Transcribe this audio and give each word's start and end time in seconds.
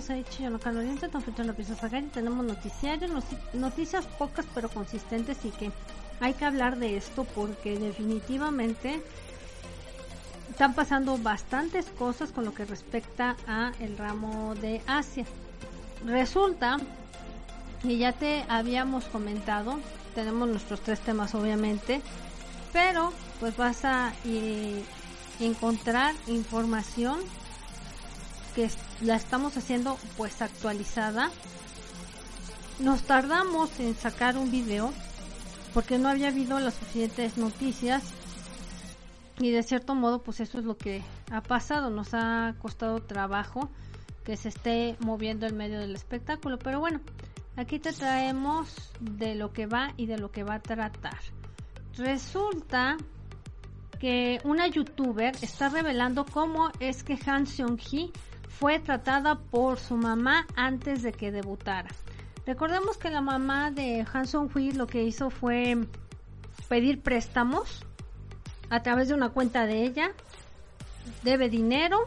Hola 0.00 0.16
y 0.16 0.22
bienvenidos 0.22 0.34
a 0.34 0.34
Ichiyo 0.34 0.50
Local 0.50 0.76
Oriente, 0.78 1.08
Don 1.08 1.22
Fito 1.22 1.42
López 1.44 1.70
Azagari. 1.70 2.06
Tenemos 2.06 2.44
noticiarios, 2.46 3.10
noticias 3.52 4.06
pocas 4.06 4.46
pero 4.54 4.68
consistentes 4.68 5.44
y 5.44 5.50
que 5.50 5.70
hay 6.20 6.32
que 6.32 6.44
hablar 6.44 6.78
de 6.78 6.96
esto 6.96 7.24
porque 7.24 7.78
definitivamente 7.78 9.02
están 10.50 10.74
pasando 10.74 11.18
bastantes 11.18 11.86
cosas 11.98 12.30
con 12.30 12.44
lo 12.44 12.54
que 12.54 12.64
respecta 12.64 13.36
a 13.46 13.72
el 13.80 13.98
ramo 13.98 14.54
de 14.54 14.80
Asia. 14.86 15.26
Resulta 16.06 16.78
que 17.82 17.98
ya 17.98 18.12
te 18.12 18.44
habíamos 18.48 19.04
comentado, 19.06 19.80
tenemos 20.14 20.48
nuestros 20.48 20.80
tres 20.80 21.00
temas 21.00 21.34
obviamente, 21.34 22.00
pero 22.72 23.12
pues 23.38 23.56
vas 23.56 23.84
a 23.84 24.14
eh, 24.24 24.82
encontrar 25.40 26.14
información 26.26 27.20
que 28.54 28.64
la 29.00 29.16
estamos 29.16 29.56
haciendo 29.56 29.98
pues 30.16 30.42
actualizada. 30.42 31.30
Nos 32.78 33.02
tardamos 33.02 33.78
en 33.80 33.94
sacar 33.94 34.36
un 34.36 34.50
video 34.50 34.92
porque 35.74 35.98
no 35.98 36.08
había 36.08 36.28
habido 36.28 36.58
las 36.60 36.74
suficientes 36.74 37.36
noticias 37.36 38.02
y 39.38 39.50
de 39.50 39.62
cierto 39.62 39.94
modo 39.94 40.22
pues 40.22 40.40
eso 40.40 40.58
es 40.58 40.64
lo 40.64 40.76
que 40.76 41.02
ha 41.30 41.40
pasado, 41.40 41.90
nos 41.90 42.12
ha 42.12 42.54
costado 42.60 43.00
trabajo 43.00 43.70
que 44.24 44.36
se 44.36 44.48
esté 44.48 44.96
moviendo 45.00 45.46
el 45.46 45.54
medio 45.54 45.78
del 45.80 45.94
espectáculo, 45.94 46.58
pero 46.58 46.80
bueno, 46.80 47.00
aquí 47.56 47.78
te 47.78 47.92
traemos 47.92 48.92
de 49.00 49.34
lo 49.34 49.52
que 49.52 49.66
va 49.66 49.92
y 49.96 50.06
de 50.06 50.18
lo 50.18 50.30
que 50.30 50.44
va 50.44 50.54
a 50.54 50.60
tratar. 50.60 51.18
Resulta 51.96 52.96
que 53.98 54.40
una 54.44 54.66
youtuber 54.66 55.34
está 55.42 55.68
revelando 55.68 56.24
cómo 56.24 56.70
es 56.80 57.02
que 57.02 57.18
Han 57.26 57.46
Seong-hee 57.46 58.10
fue 58.58 58.78
tratada 58.78 59.36
por 59.36 59.78
su 59.78 59.96
mamá 59.96 60.46
antes 60.56 61.02
de 61.02 61.12
que 61.12 61.30
debutara. 61.30 61.88
Recordemos 62.46 62.98
que 62.98 63.10
la 63.10 63.20
mamá 63.20 63.70
de 63.70 64.04
Hanson 64.12 64.50
Hui 64.54 64.72
lo 64.72 64.86
que 64.86 65.02
hizo 65.04 65.30
fue 65.30 65.78
pedir 66.68 67.00
préstamos 67.00 67.84
a 68.68 68.82
través 68.82 69.08
de 69.08 69.14
una 69.14 69.30
cuenta 69.30 69.66
de 69.66 69.84
ella, 69.84 70.12
debe 71.22 71.48
dinero 71.48 72.04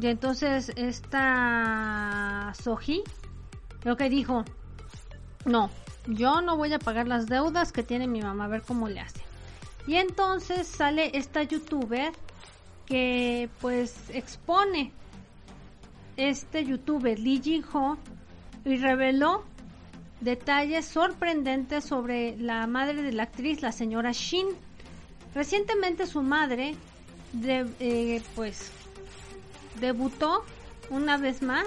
y 0.00 0.06
entonces 0.06 0.72
esta 0.76 2.52
Soji 2.62 3.02
lo 3.82 3.96
que 3.96 4.08
dijo, 4.08 4.44
no, 5.44 5.70
yo 6.06 6.40
no 6.42 6.56
voy 6.56 6.72
a 6.72 6.78
pagar 6.78 7.08
las 7.08 7.26
deudas 7.26 7.72
que 7.72 7.82
tiene 7.82 8.06
mi 8.06 8.20
mamá, 8.20 8.44
a 8.44 8.48
ver 8.48 8.62
cómo 8.62 8.88
le 8.88 9.00
hace. 9.00 9.20
Y 9.86 9.96
entonces 9.96 10.66
sale 10.66 11.16
esta 11.16 11.42
youtuber 11.42 12.12
que 12.86 13.48
pues 13.60 14.10
expone 14.10 14.92
este 16.28 16.64
youtuber 16.64 17.18
Lee 17.18 17.40
Jin 17.42 17.64
Ho 17.72 17.96
y 18.64 18.76
reveló 18.76 19.42
detalles 20.20 20.84
sorprendentes 20.84 21.84
sobre 21.84 22.36
la 22.36 22.66
madre 22.66 23.02
de 23.02 23.12
la 23.12 23.22
actriz, 23.22 23.62
la 23.62 23.72
señora 23.72 24.12
Shin. 24.12 24.46
Recientemente 25.34 26.06
su 26.06 26.22
madre, 26.22 26.74
eh, 27.42 28.22
pues, 28.34 28.70
debutó 29.80 30.44
una 30.90 31.16
vez 31.16 31.40
más 31.40 31.66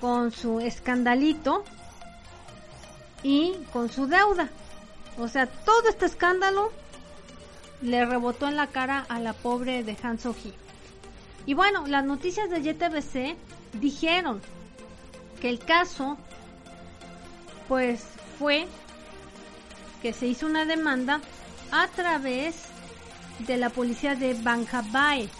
con 0.00 0.30
su 0.30 0.60
escandalito 0.60 1.64
y 3.22 3.52
con 3.72 3.90
su 3.90 4.06
deuda. 4.06 4.48
O 5.18 5.28
sea, 5.28 5.46
todo 5.46 5.88
este 5.88 6.06
escándalo 6.06 6.70
le 7.82 8.06
rebotó 8.06 8.48
en 8.48 8.56
la 8.56 8.68
cara 8.68 9.04
a 9.08 9.18
la 9.18 9.32
pobre 9.34 9.84
de 9.84 9.96
Han 10.02 10.18
So-hee. 10.18 10.67
Y 11.48 11.54
bueno, 11.54 11.86
las 11.86 12.04
noticias 12.04 12.50
de 12.50 12.60
YTBC 12.60 13.34
dijeron 13.80 14.42
que 15.40 15.48
el 15.48 15.58
caso 15.58 16.18
pues 17.68 18.04
fue 18.38 18.66
que 20.02 20.12
se 20.12 20.26
hizo 20.26 20.44
una 20.44 20.66
demanda 20.66 21.22
a 21.72 21.88
través 21.88 22.66
de 23.38 23.56
la 23.56 23.70
policía 23.70 24.14
de 24.14 24.34
Banjabae. 24.34 25.30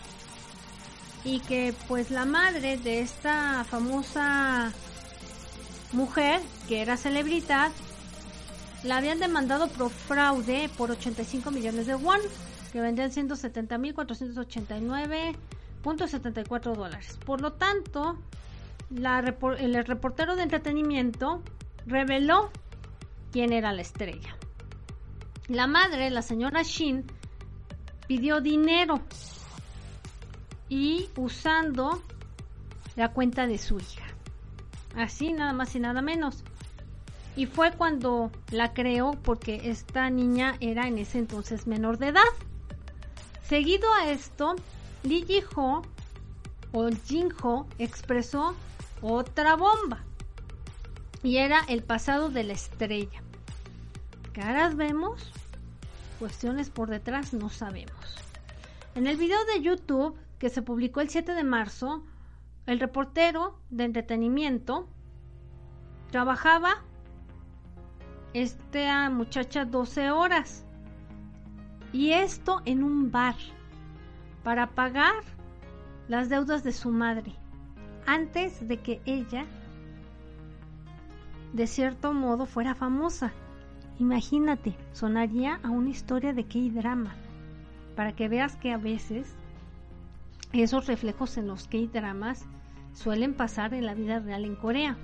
Y 1.25 1.41
que 1.41 1.75
pues 1.89 2.11
la 2.11 2.25
madre 2.25 2.79
de 2.79 3.01
esta 3.01 3.65
famosa 3.65 4.73
mujer 5.93 6.41
que 6.69 6.81
era 6.81 6.97
celebridad 6.97 7.71
la 8.83 8.97
habían 8.97 9.21
demandado 9.21 9.69
por 9.69 9.91
fraude 9.91 10.71
por 10.79 10.91
85 10.91 11.51
millones 11.51 11.87
de 11.87 11.97
won 11.97 12.21
que 12.73 12.81
vendían 12.81 13.11
170.489 13.11 15.37
.74 15.83 16.75
dólares. 16.75 17.19
Por 17.25 17.41
lo 17.41 17.53
tanto, 17.53 18.19
el 18.91 19.85
reportero 19.85 20.37
de 20.37 20.43
entretenimiento 20.43 21.43
reveló 21.87 22.51
quién 23.33 23.53
era 23.53 23.73
la 23.73 23.83
estrella. 23.83 24.37
La 25.49 25.67
madre, 25.67 26.11
la 26.11 26.23
señora 26.23 26.63
Shin, 26.63 27.05
pidió 28.07 28.41
dinero 28.41 29.01
y 30.69 31.09
usando 31.17 32.03
la 32.97 33.13
cuenta 33.13 33.47
de 33.47 33.59
su 33.59 33.79
hija. 33.79 34.07
Así, 34.97 35.33
nada 35.33 35.53
más 35.53 35.75
y 35.75 35.81
nada 35.81 36.03
menos. 36.03 36.43
Y 37.37 37.47
fue 37.47 37.73
cuando 37.73 38.33
la 38.51 38.73
creó 38.73 39.13
porque 39.23 39.71
esta 39.71 40.11
niña 40.11 40.57
era 40.61 40.89
en 40.89 40.99
ese 40.99 41.19
entonces 41.19 41.67
menor 41.67 41.99
de 41.99 42.09
edad. 42.09 42.23
Seguido 43.43 43.87
a 43.95 44.11
esto, 44.11 44.57
Lee 45.09 45.25
Ji-ho 45.25 45.81
o 46.73 46.89
Jin-ho 46.91 47.67
expresó 47.79 48.55
otra 49.01 49.57
bomba 49.57 50.05
y 51.23 51.39
era 51.39 51.61
el 51.67 51.83
pasado 51.83 52.29
de 52.29 52.45
la 52.45 52.53
estrella. 52.53 53.23
Caras 54.35 54.77
vemos, 54.77 55.33
cuestiones 56.19 56.69
por 56.69 56.91
detrás 56.91 57.33
no 57.33 57.49
sabemos. 57.49 58.19
En 58.95 59.07
el 59.07 59.17
video 59.17 59.43
de 59.47 59.63
YouTube 59.63 60.15
que 60.39 60.51
se 60.51 60.61
publicó 60.61 61.01
el 61.01 61.09
7 61.09 61.33
de 61.33 61.43
marzo, 61.43 62.03
el 62.67 62.79
reportero 62.79 63.59
de 63.71 63.85
entretenimiento 63.85 64.91
trabajaba 66.11 66.85
esta 68.35 69.09
muchacha 69.09 69.65
12 69.65 70.11
horas 70.11 70.67
y 71.95 72.13
esto 72.13 72.61
en 72.67 72.83
un 72.83 73.11
bar 73.11 73.37
para 74.49 74.69
pagar 74.69 75.13
las 76.09 76.31
deudas 76.31 76.65
de 76.65 76.73
su 76.73 76.91
madre 76.91 77.35
antes 78.07 78.67
de 78.67 78.79
que 78.79 79.03
ella 79.05 79.45
de 81.53 81.67
cierto 81.67 82.15
modo 82.15 82.47
fuera 82.47 82.75
famosa. 82.75 83.31
Imagínate, 83.99 84.75
sonaría 84.95 85.61
a 85.63 85.69
una 85.69 85.91
historia 85.91 86.33
de 86.33 86.45
K-drama, 86.45 87.15
para 87.95 88.17
que 88.17 88.31
veas 88.31 88.57
que 88.57 88.73
a 88.73 88.79
veces 88.79 89.35
esos 90.55 90.87
reflejos 90.87 91.37
en 91.37 91.47
los 91.47 91.69
K-dramas 91.69 92.47
suelen 92.95 93.35
pasar 93.35 93.75
en 93.75 93.85
la 93.85 93.93
vida 93.93 94.19
real 94.19 94.47
en 94.47 94.57
Corea. 94.57 94.97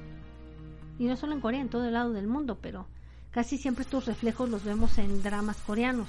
Y 0.99 1.04
no 1.04 1.19
solo 1.19 1.34
en 1.34 1.43
Corea, 1.43 1.60
en 1.60 1.69
todo 1.69 1.84
el 1.84 1.93
lado 1.93 2.15
del 2.15 2.28
mundo, 2.28 2.56
pero 2.62 2.87
casi 3.31 3.59
siempre 3.59 3.83
estos 3.83 4.06
reflejos 4.06 4.49
los 4.49 4.65
vemos 4.65 4.97
en 4.97 5.22
dramas 5.22 5.59
coreanos. 5.66 6.09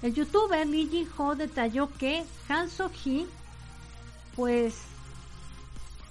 El 0.00 0.14
youtuber 0.14 0.64
Lee 0.64 0.88
Ji 0.88 1.08
Ho 1.16 1.34
detalló 1.34 1.90
que 1.98 2.24
Han 2.48 2.70
So-hee 2.70 3.26
pues 4.36 4.76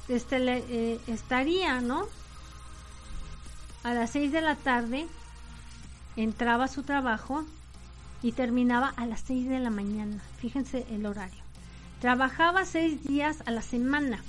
este, 0.10 0.38
eh, 0.40 1.00
estaría, 1.08 1.80
¿no? 1.80 2.06
A 3.84 3.94
las 3.94 4.10
6 4.12 4.34
de 4.34 4.42
la 4.42 4.56
tarde 4.56 5.08
entraba 6.18 6.66
a 6.66 6.68
su 6.68 6.84
trabajo 6.84 7.46
y 8.22 8.34
terminaba 8.34 8.90
a 8.98 9.06
las 9.06 9.22
6 9.22 9.48
de 9.48 9.60
la 9.60 9.70
mañana. 9.70 10.22
Fíjense 10.40 10.86
el 10.92 11.06
horario. 11.06 11.42
Trabajaba 12.02 12.66
seis 12.66 13.04
días 13.04 13.42
a 13.48 13.52
la 13.52 13.64
semana, 13.64 14.22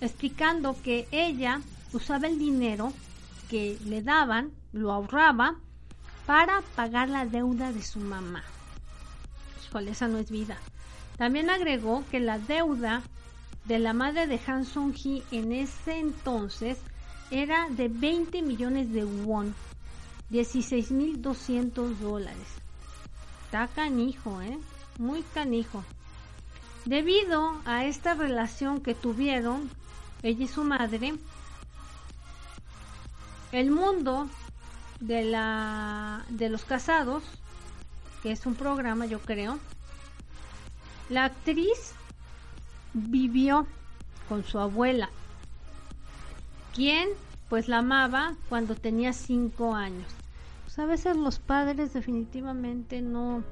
explicando 0.00 0.80
que 0.82 1.06
ella 1.10 1.60
usaba 1.92 2.26
el 2.26 2.38
dinero 2.38 2.94
que 3.50 3.78
le 3.84 4.00
daban, 4.00 4.50
lo 4.72 4.90
ahorraba 4.90 5.56
para 6.24 6.62
pagar 6.76 7.10
la 7.10 7.26
deuda 7.26 7.72
de 7.72 7.82
su 7.82 7.98
mamá 7.98 8.42
esa 9.78 10.08
no 10.08 10.18
es 10.18 10.30
vida. 10.30 10.56
También 11.16 11.50
agregó 11.50 12.04
que 12.10 12.20
la 12.20 12.38
deuda 12.38 13.02
de 13.64 13.78
la 13.78 13.92
madre 13.92 14.26
de 14.26 14.40
Han 14.46 14.64
Sung-hee 14.64 15.22
en 15.30 15.52
ese 15.52 15.98
entonces 15.98 16.78
era 17.30 17.68
de 17.70 17.88
20 17.88 18.42
millones 18.42 18.92
de 18.92 19.04
won, 19.04 19.54
16.200 20.30 21.96
dólares. 21.98 22.46
Está 23.44 23.68
canijo, 23.68 24.40
¿eh? 24.42 24.58
Muy 24.98 25.22
canijo. 25.34 25.84
Debido 26.84 27.60
a 27.64 27.84
esta 27.84 28.14
relación 28.14 28.80
que 28.80 28.94
tuvieron 28.94 29.70
ella 30.22 30.44
y 30.44 30.48
su 30.48 30.64
madre, 30.64 31.14
el 33.52 33.70
mundo 33.70 34.28
de 35.00 35.24
la 35.24 36.24
de 36.28 36.48
los 36.48 36.64
casados 36.64 37.22
que 38.22 38.32
es 38.32 38.46
un 38.46 38.54
programa, 38.54 39.06
yo 39.06 39.20
creo, 39.20 39.58
la 41.08 41.24
actriz 41.24 41.94
vivió 42.92 43.66
con 44.28 44.44
su 44.44 44.58
abuela, 44.58 45.10
quien 46.74 47.08
pues 47.48 47.68
la 47.68 47.78
amaba 47.78 48.36
cuando 48.48 48.76
tenía 48.76 49.12
cinco 49.12 49.74
años. 49.74 50.06
Pues 50.64 50.78
a 50.78 50.86
veces 50.86 51.16
los 51.16 51.40
padres 51.40 51.92
definitivamente 51.92 53.02
no, 53.02 53.42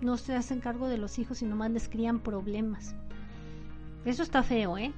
no 0.00 0.16
se 0.16 0.36
hacen 0.36 0.60
cargo 0.60 0.88
de 0.88 0.98
los 0.98 1.18
hijos 1.18 1.42
y 1.42 1.46
nomás 1.46 1.72
les 1.72 1.88
crían 1.88 2.20
problemas. 2.20 2.94
Eso 4.04 4.22
está 4.22 4.44
feo, 4.44 4.78
¿eh? 4.78 4.92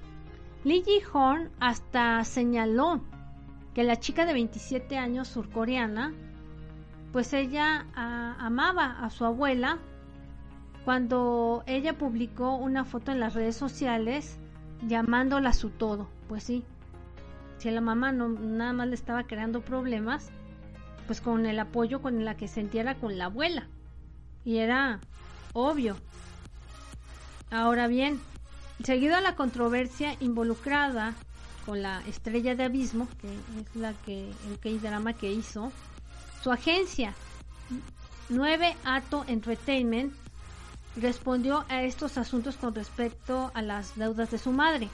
Lee 0.65 0.83
Ji-horn 0.85 1.51
hasta 1.59 2.23
señaló 2.25 3.01
que 3.75 3.85
la 3.85 3.99
chica 3.99 4.27
de 4.27 4.35
27 4.35 4.99
años 4.99 5.29
surcoreana, 5.29 6.13
pues 7.13 7.33
ella 7.35 7.87
amaba 7.95 9.05
a 9.05 9.11
su 9.11 9.25
abuela 9.25 9.79
cuando 10.85 11.63
ella 11.67 11.97
publicó 11.99 12.57
una 12.57 12.85
foto 12.85 13.13
en 13.13 13.21
las 13.21 13.35
redes 13.35 13.57
sociales 13.57 14.39
llamándola 14.87 15.53
su 15.53 15.71
todo. 15.71 16.09
Pues 16.29 16.43
sí, 16.43 16.65
si 17.59 17.71
la 17.71 17.81
mamá 17.81 18.13
no, 18.13 18.29
nada 18.29 18.73
más 18.73 18.89
le 18.89 18.95
estaba 18.95 19.25
creando 19.25 19.61
problemas, 19.61 20.31
pues 21.07 21.21
con 21.21 21.47
el 21.47 21.61
apoyo 21.61 22.01
con 22.01 22.25
la 22.25 22.37
que 22.37 22.49
sentía 22.49 22.95
con 22.97 23.19
la 23.19 23.27
abuela. 23.27 23.69
Y 24.45 24.59
era 24.59 24.99
obvio. 25.53 25.97
Ahora 27.51 27.87
bien, 27.87 28.19
seguido 28.83 29.15
a 29.15 29.21
la 29.21 29.37
controversia 29.37 30.17
involucrada 30.21 31.15
con 31.67 31.83
la 31.83 32.01
estrella 32.09 32.57
de 32.57 32.65
abismo, 32.65 33.07
que 33.21 33.29
es 33.29 33.77
la 33.77 33.93
que 33.93 34.31
el 34.49 34.59
K-drama 34.59 35.13
que 35.13 35.31
hizo, 35.31 35.71
su 36.43 36.51
agencia 36.51 37.15
9 38.29 38.77
Ato 38.85 39.25
Entertainment 39.29 40.13
respondió 40.97 41.65
a 41.69 41.83
estos 41.83 42.19
asuntos 42.19 42.57
con 42.57 42.75
respecto 42.75 43.51
a 43.55 43.63
las 43.63 43.97
deudas 43.97 44.31
de 44.31 44.39
su 44.39 44.51
madre. 44.51 44.89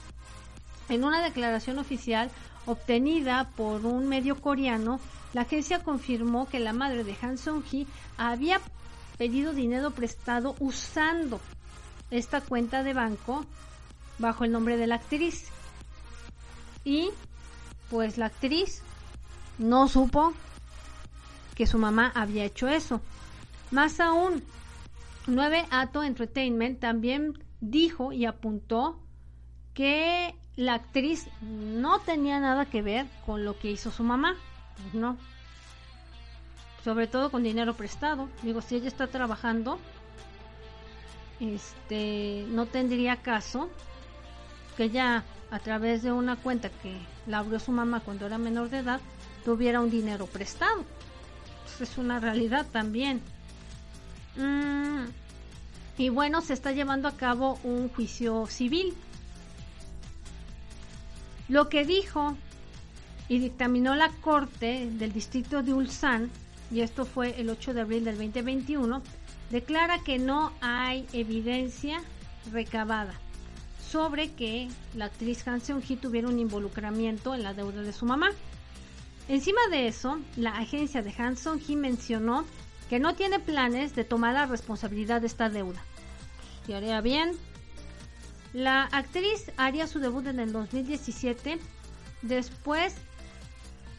En 0.89 1.03
una 1.03 1.23
declaración 1.23 1.79
oficial 1.79 2.29
obtenida 2.65 3.49
por 3.55 3.85
un 3.85 4.07
medio 4.07 4.39
coreano, 4.39 4.99
la 5.33 5.41
agencia 5.41 5.83
confirmó 5.83 6.47
que 6.47 6.59
la 6.59 6.73
madre 6.73 7.03
de 7.03 7.15
Han 7.21 7.37
Sung-hee 7.37 7.87
había 8.17 8.61
pedido 9.17 9.53
dinero 9.53 9.91
prestado 9.91 10.55
usando 10.59 11.39
esta 12.11 12.41
cuenta 12.41 12.83
de 12.83 12.93
banco 12.93 13.45
bajo 14.17 14.43
el 14.43 14.51
nombre 14.51 14.77
de 14.77 14.87
la 14.87 14.95
actriz. 14.95 15.47
Y 16.83 17.09
pues 17.89 18.17
la 18.17 18.27
actriz 18.27 18.81
no 19.57 19.87
supo 19.87 20.33
que 21.59 21.67
su 21.67 21.77
mamá 21.77 22.09
había 22.15 22.45
hecho 22.45 22.69
eso. 22.69 23.01
Más 23.69 23.99
aún, 23.99 24.41
9 25.27 25.65
Ato 25.71 26.03
Entertainment 26.03 26.79
también 26.79 27.37
dijo 27.59 28.13
y 28.13 28.25
apuntó 28.25 28.97
que 29.73 30.35
la 30.55 30.75
actriz 30.75 31.27
no 31.41 31.99
tenía 31.99 32.39
nada 32.39 32.67
que 32.67 32.81
ver 32.81 33.07
con 33.25 33.43
lo 33.43 33.59
que 33.59 33.71
hizo 33.71 33.91
su 33.91 34.05
mamá. 34.05 34.37
No. 34.93 35.17
Sobre 36.85 37.07
todo 37.07 37.29
con 37.29 37.43
dinero 37.43 37.73
prestado. 37.73 38.29
Digo, 38.41 38.61
si 38.61 38.77
ella 38.77 38.87
está 38.87 39.07
trabajando, 39.07 39.79
este, 41.41 42.45
no 42.47 42.67
tendría 42.67 43.17
caso 43.17 43.69
que 44.77 44.85
ella, 44.85 45.25
a 45.51 45.59
través 45.59 46.03
de 46.03 46.13
una 46.13 46.37
cuenta 46.37 46.69
que 46.69 46.97
la 47.27 47.39
abrió 47.39 47.59
su 47.59 47.73
mamá 47.73 47.99
cuando 47.99 48.27
era 48.27 48.37
menor 48.37 48.69
de 48.69 48.77
edad, 48.77 49.01
tuviera 49.43 49.81
un 49.81 49.89
dinero 49.89 50.25
prestado. 50.25 50.85
Es 51.83 51.97
una 51.97 52.19
realidad 52.19 52.65
también. 52.71 53.21
Mm, 54.35 55.05
y 55.97 56.09
bueno, 56.09 56.41
se 56.41 56.53
está 56.53 56.71
llevando 56.71 57.07
a 57.07 57.17
cabo 57.17 57.59
un 57.63 57.89
juicio 57.89 58.47
civil. 58.47 58.93
Lo 61.47 61.67
que 61.67 61.85
dijo 61.85 62.37
y 63.27 63.39
dictaminó 63.39 63.95
la 63.95 64.09
Corte 64.21 64.89
del 64.91 65.11
Distrito 65.13 65.61
de 65.61 65.73
Ulsan, 65.73 66.29
y 66.71 66.81
esto 66.81 67.05
fue 67.05 67.39
el 67.39 67.49
8 67.49 67.73
de 67.73 67.81
abril 67.81 68.05
del 68.05 68.17
2021, 68.17 69.01
declara 69.49 69.99
que 69.99 70.19
no 70.19 70.51
hay 70.61 71.05
evidencia 71.13 72.01
recabada 72.51 73.13
sobre 73.89 74.31
que 74.31 74.67
la 74.95 75.05
actriz 75.05 75.47
Han 75.47 75.61
Seung-hee 75.61 75.99
tuviera 75.99 76.27
un 76.27 76.39
involucramiento 76.39 77.33
en 77.33 77.43
la 77.43 77.53
deuda 77.53 77.81
de 77.81 77.93
su 77.93 78.05
mamá. 78.05 78.29
Encima 79.29 79.61
de 79.69 79.87
eso, 79.87 80.19
la 80.37 80.57
agencia 80.57 81.03
de 81.03 81.13
Han 81.19 81.35
Seung-hee 81.35 81.75
mencionó 81.75 82.45
que 82.89 82.97
no 82.99 83.13
tiene 83.13 83.39
planes 83.39 83.95
de 83.95 84.03
tomar 84.03 84.33
la 84.33 84.47
responsabilidad 84.47 85.21
de 85.21 85.27
esta 85.27 85.49
deuda. 85.49 85.79
Y 86.67 86.73
haría 86.73 86.99
bien. 86.99 87.37
La 88.53 88.85
actriz 88.85 89.51
haría 89.55 89.85
su 89.85 89.99
debut 89.99 90.25
en 90.25 90.39
el 90.39 90.51
2017 90.51 91.59
después 92.23 92.95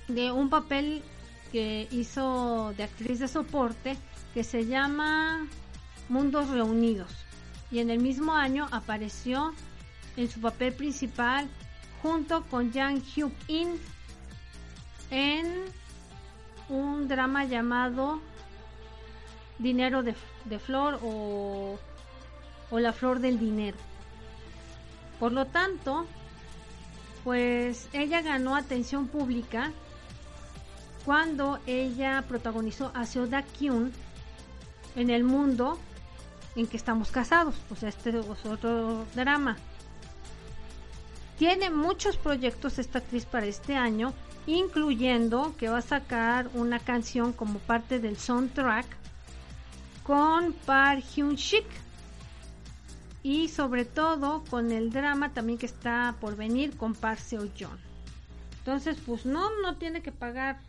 de 0.09 0.33
un 0.33 0.51
papel 0.51 1.05
que 1.53 1.87
hizo 1.93 2.75
de 2.77 2.83
actriz 2.83 3.21
de 3.21 3.29
soporte 3.29 3.97
que 4.35 4.43
se 4.43 4.67
llama 4.67 5.47
Mundos 6.09 6.49
Reunidos. 6.49 7.13
Y 7.71 7.79
en 7.79 7.91
el 7.91 8.01
mismo 8.01 8.35
año 8.35 8.67
apareció 8.73 9.55
en 10.17 10.29
su 10.29 10.41
papel 10.41 10.73
principal 10.73 11.49
junto 12.03 12.43
con 12.47 12.73
Jang 12.73 13.01
Hyuk 13.01 13.33
In 13.47 13.79
en 15.11 15.65
un 16.69 17.09
drama 17.09 17.45
llamado 17.45 18.21
dinero 19.59 20.03
de, 20.03 20.15
flor 20.59 20.99
o, 21.03 21.79
o 22.71 22.79
la 22.79 22.93
flor 22.93 23.21
del 23.21 23.39
dinero. 23.39 23.77
Por 25.19 25.33
lo 25.33 25.47
tanto, 25.47 26.07
pues 27.25 27.89
ella 27.93 28.23
ganó 28.23 28.57
atención 28.57 29.09
pública 29.09 29.73
cuando 31.05 31.59
ella 31.67 32.25
protagonizó 32.27 32.91
a 32.95 33.05
Seo 33.05 33.29
Kyun 33.59 33.93
en 34.97 35.11
el 35.11 35.25
mundo 35.25 35.79
en 36.57 36.67
que 36.67 36.77
estamos 36.77 37.11
casados. 37.11 37.55
O 37.71 37.77
sea, 37.77 37.89
este 37.89 38.11
es 38.11 38.47
otro 38.47 39.05
drama. 39.15 39.57
Tiene 41.39 41.71
muchos 41.71 42.17
proyectos 42.17 42.79
esta 42.79 42.99
actriz 42.99 43.25
para 43.25 43.47
este 43.47 43.75
año, 43.75 44.13
incluyendo 44.59 45.55
que 45.59 45.69
va 45.69 45.79
a 45.79 45.83
sacar 45.83 46.51
una 46.55 46.79
canción 46.79 47.33
como 47.33 47.59
parte 47.61 47.99
del 47.99 48.17
soundtrack 48.17 48.87
con 50.03 50.53
Park 50.53 51.05
Hyun 51.15 51.39
Sik 51.39 51.67
y 53.23 53.49
sobre 53.49 53.85
todo 53.85 54.43
con 54.51 54.73
el 54.73 54.91
drama 54.91 55.33
también 55.33 55.59
que 55.59 55.67
está 55.67 56.17
por 56.21 56.37
venir 56.37 56.77
con 56.77 56.95
Park 56.95 57.19
Seo 57.19 57.49
Joon. 57.59 57.79
Entonces, 58.59 58.99
pues 59.05 59.27
no, 59.27 59.49
no 59.63 59.77
tiene 59.77 60.03
que 60.03 60.13
pagar 60.13 60.61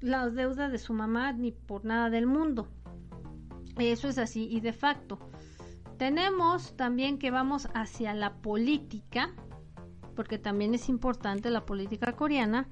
la 0.00 0.28
deuda 0.30 0.68
de 0.68 0.78
su 0.78 0.92
mamá 0.92 1.32
ni 1.32 1.52
por 1.52 1.84
nada 1.84 2.10
del 2.10 2.26
mundo. 2.26 2.68
Eso 3.76 4.08
es 4.08 4.18
así 4.18 4.48
y 4.50 4.60
de 4.60 4.72
facto. 4.72 5.18
Tenemos 5.98 6.76
también 6.76 7.18
que 7.18 7.30
vamos 7.30 7.68
hacia 7.74 8.14
la 8.14 8.34
política, 8.34 9.30
porque 10.14 10.38
también 10.38 10.74
es 10.74 10.88
importante 10.88 11.50
la 11.50 11.66
política 11.66 12.12
coreana. 12.12 12.68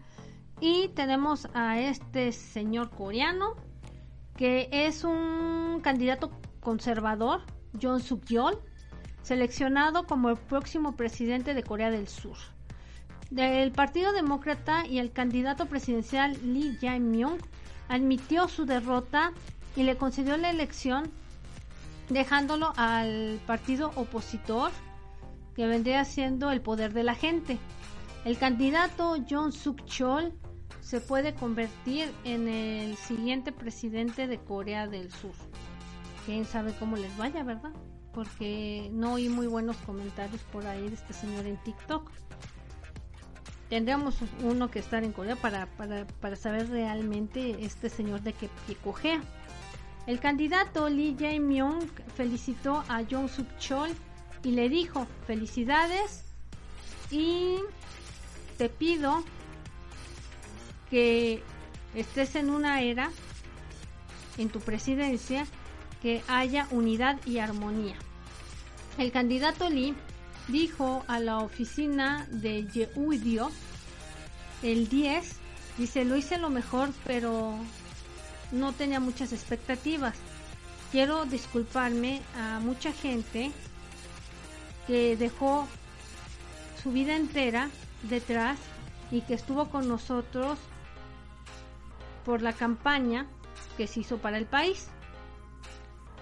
Y 0.60 0.88
tenemos 0.88 1.48
a 1.54 1.78
este 1.78 2.32
señor 2.32 2.90
coreano 2.90 3.54
que 4.36 4.68
es 4.70 5.04
un 5.04 5.80
candidato 5.82 6.30
conservador, 6.60 7.42
John 7.80 8.00
Suk-yeol, 8.00 8.58
seleccionado 9.22 10.06
como 10.06 10.30
el 10.30 10.36
próximo 10.36 10.96
presidente 10.96 11.54
de 11.54 11.62
Corea 11.62 11.90
del 11.90 12.08
Sur. 12.08 12.36
Del 13.30 13.72
Partido 13.72 14.12
Demócrata 14.12 14.86
y 14.86 14.98
el 14.98 15.12
candidato 15.12 15.66
presidencial 15.66 16.38
Lee 16.42 16.78
Jae-myung 16.80 17.38
admitió 17.88 18.48
su 18.48 18.66
derrota 18.66 19.32
y 19.74 19.82
le 19.82 19.96
concedió 19.96 20.36
la 20.36 20.50
elección 20.50 21.10
dejándolo 22.08 22.72
al 22.76 23.40
partido 23.46 23.90
opositor 23.96 24.70
que 25.54 25.66
vendría 25.66 26.04
siendo 26.04 26.50
el 26.50 26.60
poder 26.60 26.92
de 26.92 27.02
la 27.02 27.14
gente. 27.14 27.58
El 28.24 28.38
candidato 28.38 29.16
John 29.28 29.52
Suk-chol 29.52 30.32
se 30.86 31.00
puede 31.00 31.34
convertir 31.34 32.12
en 32.22 32.46
el 32.46 32.96
siguiente 32.96 33.50
presidente 33.50 34.28
de 34.28 34.38
Corea 34.38 34.86
del 34.86 35.10
Sur. 35.10 35.32
Quién 36.24 36.44
sabe 36.44 36.72
cómo 36.78 36.96
les 36.96 37.14
vaya, 37.16 37.42
¿verdad? 37.42 37.72
Porque 38.14 38.88
no 38.92 39.14
oí 39.14 39.28
muy 39.28 39.48
buenos 39.48 39.76
comentarios 39.78 40.40
por 40.52 40.64
ahí 40.64 40.88
de 40.88 40.94
este 40.94 41.12
señor 41.12 41.44
en 41.44 41.56
TikTok. 41.64 42.08
Tendríamos 43.68 44.16
uno 44.44 44.70
que 44.70 44.78
estar 44.78 45.02
en 45.02 45.10
Corea 45.10 45.34
para, 45.34 45.66
para, 46.20 46.36
saber 46.36 46.70
realmente 46.70 47.64
este 47.64 47.88
señor 47.88 48.20
de 48.20 48.32
qué, 48.32 48.48
qué 48.68 48.76
cojea. 48.76 49.20
El 50.06 50.20
candidato 50.20 50.88
Lee 50.88 51.16
Jae-myung 51.18 51.82
felicitó 52.14 52.84
a 52.88 53.02
Jong 53.10 53.28
Suk-chol 53.28 53.90
y 54.44 54.52
le 54.52 54.68
dijo, 54.68 55.08
felicidades 55.26 56.26
y 57.10 57.56
te 58.56 58.68
pido 58.68 59.24
que 60.96 61.42
estés 61.94 62.36
en 62.36 62.48
una 62.48 62.80
era, 62.80 63.10
en 64.38 64.48
tu 64.48 64.60
presidencia, 64.60 65.46
que 66.00 66.22
haya 66.26 66.68
unidad 66.70 67.18
y 67.26 67.38
armonía. 67.38 67.96
El 68.96 69.12
candidato 69.12 69.68
Lee 69.68 69.94
dijo 70.48 71.04
a 71.06 71.20
la 71.20 71.40
oficina 71.40 72.26
de 72.30 72.66
Yehudio 72.68 73.50
el 74.62 74.88
10, 74.88 75.36
dice, 75.76 76.06
lo 76.06 76.16
hice 76.16 76.38
lo 76.38 76.48
mejor, 76.48 76.88
pero 77.04 77.58
no 78.50 78.72
tenía 78.72 78.98
muchas 78.98 79.34
expectativas. 79.34 80.16
Quiero 80.92 81.26
disculparme 81.26 82.22
a 82.40 82.58
mucha 82.60 82.90
gente 82.94 83.52
que 84.86 85.18
dejó 85.18 85.68
su 86.82 86.90
vida 86.90 87.16
entera 87.16 87.68
detrás 88.04 88.56
y 89.10 89.20
que 89.20 89.34
estuvo 89.34 89.68
con 89.68 89.88
nosotros 89.88 90.58
por 92.26 92.42
la 92.42 92.52
campaña 92.52 93.26
que 93.76 93.86
se 93.86 94.00
hizo 94.00 94.18
para 94.18 94.36
el 94.36 94.46
país. 94.46 94.90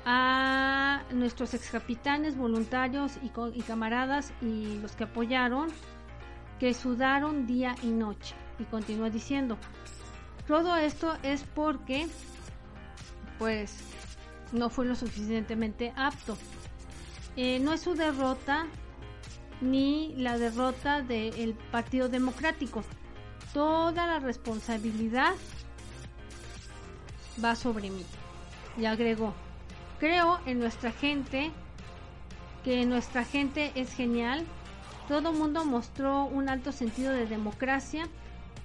A 0.04 1.02
nuestros 1.12 1.54
ex 1.54 1.70
capitanes, 1.70 2.36
voluntarios 2.36 3.12
y, 3.22 3.32
y 3.58 3.62
camaradas 3.62 4.34
y 4.42 4.78
los 4.80 4.92
que 4.92 5.04
apoyaron, 5.04 5.70
que 6.60 6.74
sudaron 6.74 7.46
día 7.46 7.74
y 7.82 7.86
noche. 7.86 8.34
Y 8.58 8.64
continúa 8.64 9.08
diciendo, 9.08 9.56
todo 10.46 10.76
esto 10.76 11.16
es 11.22 11.42
porque, 11.54 12.06
pues, 13.38 13.78
no 14.52 14.68
fue 14.68 14.84
lo 14.84 14.94
suficientemente 14.94 15.94
apto. 15.96 16.36
Eh, 17.36 17.60
no 17.60 17.72
es 17.72 17.80
su 17.80 17.94
derrota 17.94 18.66
ni 19.62 20.14
la 20.16 20.36
derrota 20.36 21.00
del 21.00 21.54
Partido 21.72 22.10
Democrático. 22.10 22.84
Toda 23.54 24.06
la 24.06 24.18
responsabilidad 24.18 25.34
va 27.42 27.56
sobre 27.56 27.90
mí. 27.90 28.04
Y 28.76 28.86
agregó, 28.86 29.34
creo 29.98 30.40
en 30.46 30.58
nuestra 30.58 30.92
gente, 30.92 31.50
que 32.64 32.84
nuestra 32.86 33.24
gente 33.24 33.72
es 33.74 33.92
genial. 33.92 34.44
Todo 35.08 35.32
mundo 35.32 35.64
mostró 35.64 36.24
un 36.24 36.48
alto 36.48 36.72
sentido 36.72 37.12
de 37.12 37.26
democracia 37.26 38.08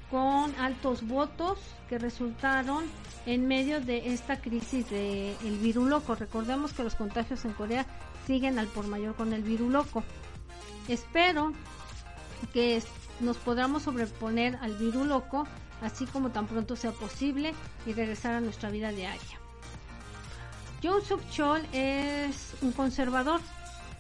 con 0.10 0.56
altos 0.56 1.06
votos 1.08 1.60
que 1.90 2.00
resultaron 2.00 2.86
en 3.26 3.48
medio 3.48 3.82
de 3.82 4.14
esta 4.14 4.42
crisis 4.42 4.90
del 4.90 5.36
el 5.44 5.58
viruloco. 5.60 6.16
Recordemos 6.16 6.74
que 6.74 6.84
los 6.84 6.96
contagios 6.96 7.46
en 7.46 7.54
Corea 7.54 7.86
siguen 8.26 8.58
al 8.58 8.68
por 8.68 8.88
mayor 8.88 9.16
con 9.16 9.34
el 9.34 9.44
viruloco. 9.44 10.04
Espero 10.88 11.54
que 12.54 12.82
nos 13.20 13.38
podamos 13.38 13.84
sobreponer 13.84 14.56
al 14.62 14.76
viruloco 14.76 15.46
así 15.82 16.06
como 16.06 16.32
tan 16.32 16.48
pronto 16.48 16.76
sea 16.76 16.92
posible 16.92 17.54
y 17.86 17.94
regresar 17.94 18.34
a 18.34 18.42
nuestra 18.42 18.70
vida 18.70 18.92
diaria. 18.92 19.40
John 20.84 21.04
Suk 21.04 21.22
Chol 21.30 21.62
es 21.74 22.54
un 22.62 22.72
conservador 22.72 23.42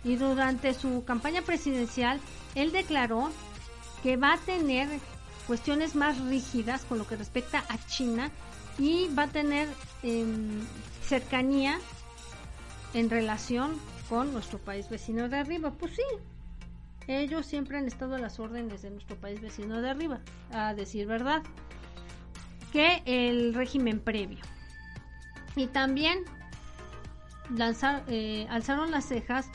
y 0.03 0.15
durante 0.15 0.74
su 0.74 1.03
campaña 1.03 1.41
presidencial 1.41 2.19
él 2.55 2.71
declaró 2.71 3.29
que 4.01 4.15
va 4.15 4.33
a 4.33 4.38
tener 4.38 4.88
cuestiones 5.45 5.95
más 5.95 6.19
rígidas 6.21 6.86
con 6.86 6.98
lo 7.00 7.07
que 7.07 7.15
respecta 7.15 7.65
a 7.67 7.77
China 7.88 8.31
y 8.77 9.09
va 9.13 9.24
a 9.24 9.27
tener 9.27 9.67
em, 10.03 10.62
cercanía 11.03 11.79
en 12.93 13.09
relación 13.09 13.77
con 14.07 14.31
nuestro 14.31 14.57
país 14.57 14.89
vecino 14.89 15.27
de 15.27 15.38
arriba. 15.38 15.71
Pues 15.71 15.95
sí, 15.95 16.03
ellos 17.17 17.45
siempre 17.45 17.77
han 17.77 17.87
estado 17.87 18.15
a 18.15 18.19
las 18.19 18.39
órdenes 18.39 18.81
de 18.83 18.91
nuestro 18.91 19.15
país 19.15 19.41
vecino 19.41 19.81
de 19.81 19.89
arriba, 19.89 20.19
a 20.51 20.75
decir 20.75 21.07
verdad, 21.07 21.41
que 22.71 23.01
el 23.05 23.55
régimen 23.55 23.99
previo. 23.99 24.39
Y 25.55 25.65
también 25.67 26.19
eh, 28.07 28.47
alzaron 28.49 28.91
las 28.91 29.05
cejas 29.05 29.49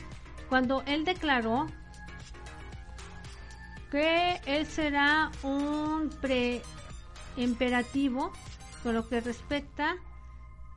cuando 0.49 0.83
él 0.85 1.05
declaró 1.05 1.67
que 3.89 4.41
él 4.45 4.65
será 4.65 5.31
un 5.41 6.09
preimperativo 6.21 8.33
con 8.83 8.95
lo 8.95 9.07
que 9.07 9.21
respecta 9.21 9.95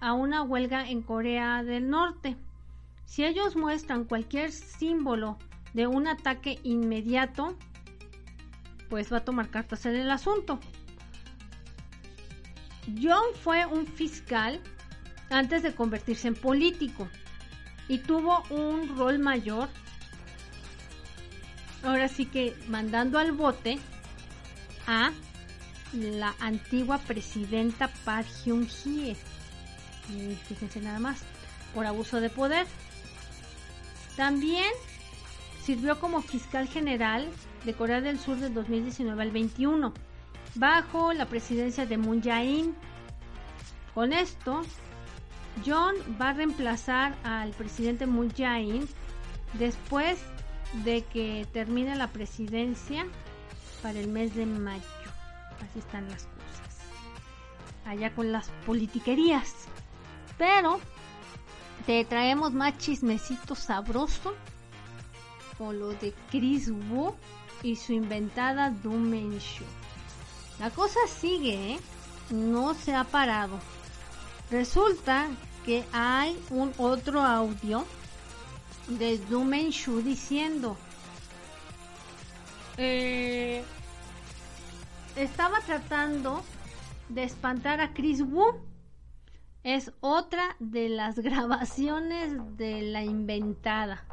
a 0.01 0.13
una 0.13 0.43
huelga 0.43 0.89
en 0.89 1.03
Corea 1.03 1.65
del 1.65 1.91
Norte. 1.91 2.37
Si 3.05 3.25
ellos 3.25 3.57
muestran 3.57 4.05
cualquier 4.05 4.53
símbolo 4.53 5.39
de 5.79 5.87
un 5.87 6.09
ataque 6.09 6.59
inmediato, 6.65 7.57
pues 8.89 9.13
va 9.13 9.19
a 9.19 9.25
tomar 9.25 9.49
cartas 9.49 9.87
en 9.87 9.95
el 9.95 10.11
asunto. 10.11 10.59
John 13.01 13.27
fue 13.45 13.65
un 13.65 13.87
fiscal 13.87 14.61
antes 15.31 15.63
de 15.63 15.77
convertirse 15.77 16.27
en 16.27 16.35
político 16.35 17.07
y 17.87 17.99
tuvo 17.99 18.43
un 18.51 18.99
rol 18.99 19.21
mayor 19.21 19.69
ahora 21.85 22.09
sí 22.09 22.27
que 22.27 22.57
mandando 22.67 23.21
al 23.21 23.31
bote 23.31 23.79
a 24.89 25.13
la 25.93 26.35
antigua 26.41 26.99
presidenta 26.99 27.87
Park 28.05 28.27
Hyun-hye. 28.45 29.17
Fíjense 30.49 30.81
nada 30.81 30.99
más, 30.99 31.21
por 31.73 31.87
abuso 31.87 32.21
de 32.21 32.31
poder. 32.31 32.67
También 34.17 34.73
sirvió 35.69 36.01
como 36.01 36.23
fiscal 36.23 36.67
general 36.67 37.29
de 37.67 37.75
Corea 37.75 38.01
del 38.01 38.19
Sur 38.19 38.39
del 38.39 38.55
2019 38.55 39.21
al 39.21 39.31
21, 39.31 39.93
bajo 40.55 41.13
la 41.13 41.27
presidencia 41.27 41.85
de 41.85 41.99
Moon 41.99 42.23
Jae-in. 42.23 42.75
Con 43.95 44.15
esto, 44.15 44.63
John 45.67 45.95
va 46.19 46.31
a 46.31 46.33
reemplazar 46.33 47.17
al 47.23 47.51
presidente 47.51 48.07
Moon 48.07 48.33
Jae-in 48.35 48.89
después 49.59 50.19
de 50.87 51.03
que 51.03 51.47
termine 51.53 51.97
la 51.97 52.09
presidencia 52.09 53.05
para 53.83 54.01
el 54.01 54.09
mes 54.09 54.35
de 54.35 54.47
mayo. 54.47 54.83
Así 55.69 55.81
están 55.81 56.09
las 56.09 56.23
cosas. 56.23 56.79
Allá 57.85 58.15
con 58.15 58.33
las 58.33 58.49
politiquerías. 58.65 59.53
Pero 60.39 60.81
te 61.85 62.07
traemos 62.07 62.55
más 62.55 62.79
chismecito 62.79 63.55
sabroso 63.55 64.35
con 65.59 65.79
lo 65.79 65.89
de 65.89 66.15
Chris 66.31 66.71
Wu 66.71 67.15
y 67.63 67.77
su 67.77 67.93
inventada 67.93 68.71
Doom 68.71 69.39
Show. 69.39 69.67
La 70.59 70.71
cosa 70.71 71.01
sigue, 71.07 71.75
¿eh? 71.75 71.81
no 72.31 72.75
se 72.75 72.95
ha 72.95 73.05
parado. 73.05 73.59
Resulta 74.51 75.29
que 75.65 75.85
hay 75.93 76.41
un 76.51 76.73
otro 76.79 77.21
audio 77.21 77.85
de 78.87 79.21
Shu 79.71 80.01
diciendo 80.01 80.79
eh, 82.79 83.63
estaba 85.15 85.61
tratando 85.61 86.43
de 87.11 87.25
espantar 87.25 87.83
a 87.83 87.93
Chris 87.93 88.23
Wu 88.23 88.47
es 89.63 89.93
otra 90.01 90.57
de 90.59 90.89
las 90.89 91.19
grabaciones 91.19 92.33
de 92.57 92.83
la 92.83 93.03
inventada 93.03 94.08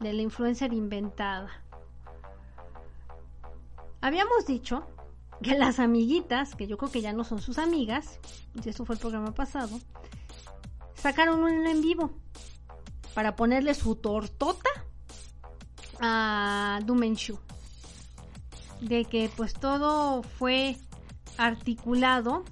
de 0.00 0.12
la 0.12 0.22
influencer 0.22 0.72
inventada 0.72 1.50
habíamos 4.00 4.46
dicho 4.46 4.86
que 5.42 5.58
las 5.58 5.78
amiguitas 5.78 6.54
que 6.54 6.66
yo 6.66 6.76
creo 6.78 6.90
que 6.90 7.02
ya 7.02 7.12
no 7.12 7.24
son 7.24 7.40
sus 7.40 7.58
amigas 7.58 8.20
y 8.54 8.68
eso 8.68 8.84
fue 8.84 8.94
el 8.94 9.00
programa 9.00 9.32
pasado 9.32 9.78
sacaron 10.94 11.42
un 11.42 11.66
en 11.66 11.82
vivo 11.82 12.10
para 13.14 13.34
ponerle 13.34 13.72
su 13.72 13.96
tortota 13.96 14.68
a 16.00 16.80
Dumenshu. 16.84 17.38
De 18.80 19.06
que 19.06 19.30
pues 19.34 19.54
todo 19.54 20.22
fue 20.22 20.76
articulado 21.38 22.44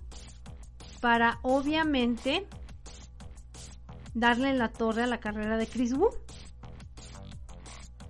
para 1.00 1.38
obviamente 1.42 2.46
darle 4.14 4.54
la 4.54 4.70
torre 4.70 5.02
a 5.02 5.06
la 5.06 5.20
carrera 5.20 5.58
de 5.58 5.66
Chris 5.66 5.92
Wu. 5.92 6.08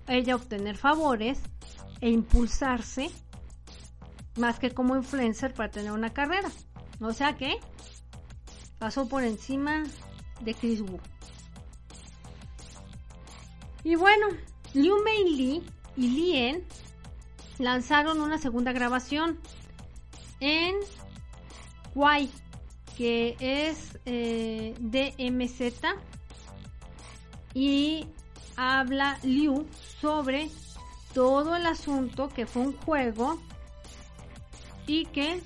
Ella 0.06 0.37
obtener 0.37 0.76
favores 0.76 1.40
e 2.00 2.11
impulsarse 2.11 3.11
más 4.37 4.58
que 4.58 4.73
como 4.73 4.96
influencer 4.96 5.54
para 5.54 5.70
tener 5.70 5.92
una 5.92 6.12
carrera. 6.12 6.50
O 7.00 7.12
sea 7.12 7.37
que 7.37 7.58
pasó 8.78 9.08
por 9.08 9.25
encima 9.25 9.84
de 10.40 10.54
Chris 10.54 10.80
Wu. 10.80 10.99
Y 13.82 13.96
bueno, 13.96 14.28
Liu 14.73 15.02
Mei 15.02 15.25
Li 15.25 15.62
y 15.96 16.08
Lien 16.08 16.64
lanzaron 17.58 18.20
una 18.20 18.38
segunda 18.38 18.73
grabación 18.73 19.38
en 20.40 20.75
Kwai, 21.92 22.30
que 22.96 23.37
es 23.38 23.99
eh, 24.04 24.75
DMZ, 24.80 25.84
y 27.54 28.06
habla 28.56 29.18
Liu 29.23 29.66
sobre 30.00 30.50
todo 31.12 31.56
el 31.56 31.66
asunto 31.66 32.28
que 32.28 32.46
fue 32.46 32.62
un 32.62 32.76
juego 32.76 33.38
y 34.87 35.06
que 35.06 35.40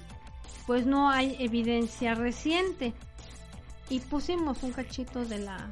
pues 0.67 0.87
no 0.87 1.11
hay 1.11 1.37
evidencia 1.39 2.15
reciente 2.15 2.93
y 3.89 4.01
pusimos 4.01 4.63
un 4.63 4.73
cachito 4.73 5.25
de 5.25 5.39
la 5.39 5.71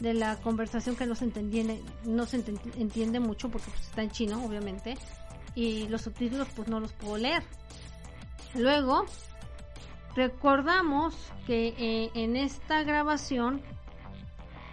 de 0.00 0.14
la 0.14 0.36
conversación 0.36 0.96
que 0.96 1.06
no 1.06 1.14
se 1.14 1.24
entiende, 1.24 1.82
no 2.04 2.26
se 2.26 2.36
entiende 2.76 3.20
mucho 3.20 3.48
porque 3.48 3.70
pues, 3.70 3.82
está 3.82 4.02
en 4.02 4.10
chino, 4.10 4.44
obviamente, 4.44 4.96
y 5.54 5.88
los 5.88 6.02
subtítulos 6.02 6.48
pues 6.54 6.68
no 6.68 6.80
los 6.80 6.92
puedo 6.92 7.16
leer. 7.16 7.42
Luego, 8.54 9.06
recordamos 10.16 11.14
que 11.46 11.68
eh, 11.78 12.10
en 12.14 12.36
esta 12.36 12.82
grabación 12.82 13.62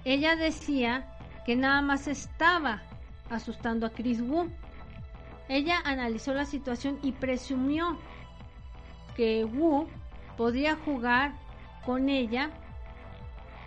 ella 0.04 0.36
decía 0.36 1.11
que 1.46 1.56
nada 1.56 1.82
más 1.82 2.08
estaba 2.08 2.82
asustando 3.30 3.86
a 3.86 3.92
Chris 3.92 4.22
Wu. 4.22 4.50
Ella 5.50 5.82
analizó 5.84 6.34
la 6.34 6.46
situación 6.46 7.00
y 7.02 7.12
presumió 7.12 7.98
que 9.16 9.46
Wu 9.46 9.88
podía 10.38 10.76
jugar 10.76 11.34
con 11.86 12.10
ella 12.10 12.52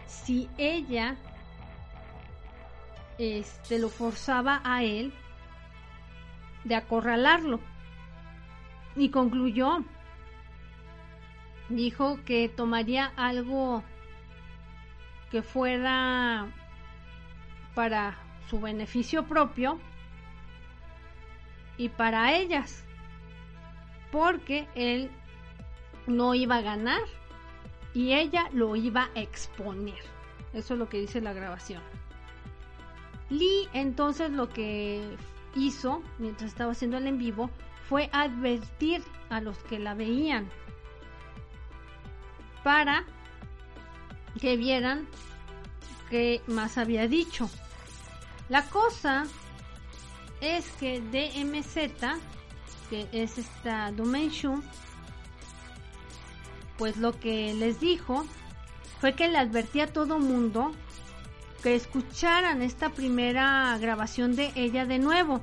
si 0.07 0.49
ella 0.57 1.17
este, 3.19 3.79
lo 3.79 3.89
forzaba 3.89 4.61
a 4.65 4.83
él 4.83 5.13
de 6.65 6.75
acorralarlo. 6.75 7.61
Y 8.97 9.11
concluyó, 9.11 9.85
dijo 11.69 12.19
que 12.25 12.49
tomaría 12.49 13.13
algo 13.17 13.83
que 15.31 15.43
fuera 15.43 16.47
para 17.75 18.19
su 18.49 18.61
beneficio 18.61 19.27
propio 19.27 19.79
y 21.77 21.89
para 21.89 22.37
ellas, 22.37 22.85
porque 24.13 24.69
él 24.75 25.11
no 26.07 26.35
iba 26.35 26.57
a 26.57 26.63
ganar 26.63 27.03
y 27.95 28.13
ella 28.13 28.49
lo 28.53 28.77
iba 28.77 29.11
a 29.15 29.21
exponer. 29.21 29.99
Eso 30.53 30.75
es 30.75 30.79
lo 30.79 30.89
que 30.89 31.01
dice 31.01 31.21
la 31.21 31.33
grabación. 31.33 31.83
Lee 33.31 33.69
entonces 33.73 34.31
lo 34.31 34.49
que 34.49 35.03
hizo 35.55 36.03
mientras 36.19 36.51
estaba 36.51 36.73
haciendo 36.73 36.99
el 36.99 37.07
en 37.07 37.19
vivo 37.19 37.51
fue 37.89 38.09
advertir 38.13 39.03
a 39.31 39.41
los 39.41 39.59
que 39.59 39.79
la 39.79 39.95
veían 39.95 40.49
para 42.63 43.05
que 44.41 44.57
vieran 44.57 45.07
qué 46.11 46.43
más 46.47 46.79
había 46.79 47.07
dicho. 47.09 47.49
La 48.49 48.63
cosa 48.67 49.25
es 50.41 50.67
que 50.79 51.01
DMZ, 51.01 51.75
que 52.91 53.09
es 53.13 53.39
esta 53.39 53.91
Dimension, 53.93 54.63
pues 56.77 56.97
lo 56.97 57.19
que 57.19 57.55
les 57.55 57.81
dijo 57.81 58.27
fue 59.01 59.15
que 59.15 59.29
le 59.29 59.39
advertía 59.39 59.85
a 59.85 59.93
todo 59.93 60.19
mundo 60.19 60.73
que 61.63 61.75
escucharan 61.75 62.61
esta 62.61 62.91
primera 62.91 63.79
grabación 63.79 64.37
de 64.37 64.53
ella 64.55 64.85
de 64.85 64.99
nuevo. 64.99 65.41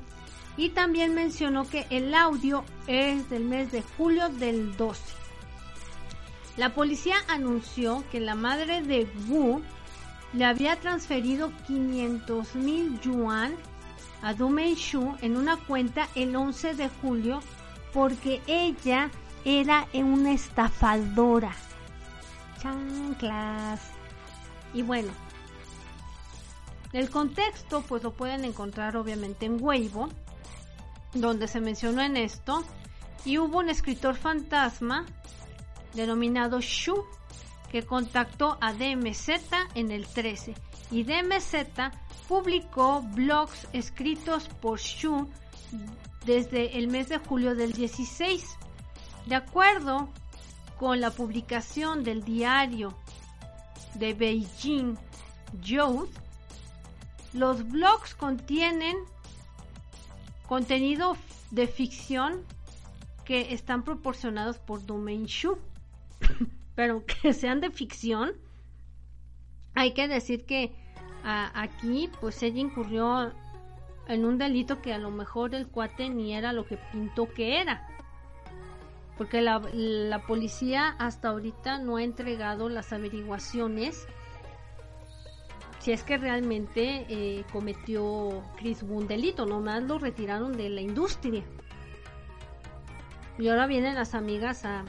Y 0.57 0.69
también 0.69 1.15
mencionó 1.15 1.67
que 1.67 1.87
el 1.89 2.13
audio 2.13 2.63
es 2.85 3.27
del 3.29 3.45
mes 3.45 3.71
de 3.71 3.81
julio 3.97 4.29
del 4.29 4.75
12. 4.77 5.01
La 6.57 6.75
policía 6.75 7.15
anunció 7.27 8.03
que 8.11 8.19
la 8.19 8.35
madre 8.35 8.83
de 8.83 9.07
Wu 9.27 9.63
le 10.33 10.45
había 10.45 10.79
transferido 10.79 11.51
500 11.67 12.55
mil 12.55 12.99
yuan 13.01 13.55
a 14.21 14.33
Du 14.33 14.49
Shu 14.75 15.15
en 15.21 15.35
una 15.35 15.57
cuenta 15.57 16.07
el 16.15 16.35
11 16.35 16.75
de 16.75 16.89
julio 17.01 17.41
porque 17.93 18.41
ella 18.47 19.09
era 19.43 19.87
una 19.93 20.31
estafadora. 20.31 21.51
Chanclas. 22.61 23.81
Y 24.73 24.83
bueno, 24.83 25.11
el 26.93 27.09
contexto 27.09 27.83
pues 27.87 28.03
lo 28.03 28.13
pueden 28.13 28.45
encontrar 28.45 28.95
obviamente 28.95 29.45
en 29.45 29.61
Weibo, 29.61 30.09
donde 31.13 31.47
se 31.47 31.59
mencionó 31.59 32.01
en 32.01 32.15
esto, 32.15 32.63
y 33.25 33.37
hubo 33.37 33.59
un 33.59 33.69
escritor 33.69 34.15
fantasma 34.15 35.05
denominado 35.93 36.61
Shu 36.61 37.03
que 37.71 37.83
contactó 37.83 38.57
a 38.59 38.73
DMZ 38.73 39.29
en 39.75 39.91
el 39.91 40.05
13 40.05 40.53
y 40.91 41.03
DMZ 41.03 41.55
publicó 42.27 43.01
blogs 43.01 43.67
escritos 43.71 44.49
por 44.61 44.79
Shu 44.79 45.29
desde 46.25 46.77
el 46.77 46.89
mes 46.89 47.07
de 47.07 47.17
julio 47.17 47.55
del 47.55 47.71
16. 47.71 48.57
De 49.25 49.35
acuerdo 49.35 50.09
con 50.77 50.99
la 50.99 51.11
publicación 51.11 52.03
del 52.03 52.23
diario 52.25 52.93
de 53.93 54.13
Beijing 54.13 54.97
Youth, 55.61 56.09
los 57.31 57.65
blogs 57.69 58.15
contienen 58.15 58.97
contenido 60.45 61.15
de 61.51 61.67
ficción 61.67 62.43
que 63.23 63.53
están 63.53 63.83
proporcionados 63.83 64.57
por 64.57 64.85
Domain 64.85 65.25
Shu. 65.25 65.57
Pero 66.75 67.05
que 67.21 67.33
sean 67.33 67.61
de 67.61 67.71
ficción, 67.71 68.33
hay 69.73 69.93
que 69.93 70.07
decir 70.07 70.45
que 70.45 70.73
aquí 71.23 72.09
pues 72.19 72.41
ella 72.41 72.59
incurrió 72.59 73.31
en 74.07 74.25
un 74.25 74.37
delito 74.37 74.81
que 74.81 74.93
a 74.93 74.97
lo 74.97 75.11
mejor 75.11 75.53
el 75.53 75.67
cuate 75.67 76.09
ni 76.09 76.33
era 76.33 76.51
lo 76.53 76.65
que 76.65 76.77
pintó 76.91 77.31
que 77.31 77.61
era. 77.61 77.87
Porque 79.17 79.41
la, 79.41 79.61
la 79.73 80.25
policía 80.25 80.95
hasta 80.97 81.29
ahorita 81.29 81.77
no 81.79 81.97
ha 81.97 82.03
entregado 82.03 82.69
las 82.69 82.91
averiguaciones 82.91 84.07
si 85.81 85.91
es 85.91 86.03
que 86.03 86.17
realmente 86.17 87.07
eh, 87.09 87.43
cometió 87.51 88.43
Chris 88.57 88.83
un 88.83 89.07
delito, 89.07 89.47
nomás 89.47 89.81
lo 89.81 89.97
retiraron 89.97 90.55
de 90.55 90.69
la 90.69 90.81
industria. 90.81 91.43
Y 93.39 93.47
ahora 93.47 93.65
vienen 93.65 93.95
las 93.95 94.13
amigas 94.13 94.63
a, 94.63 94.85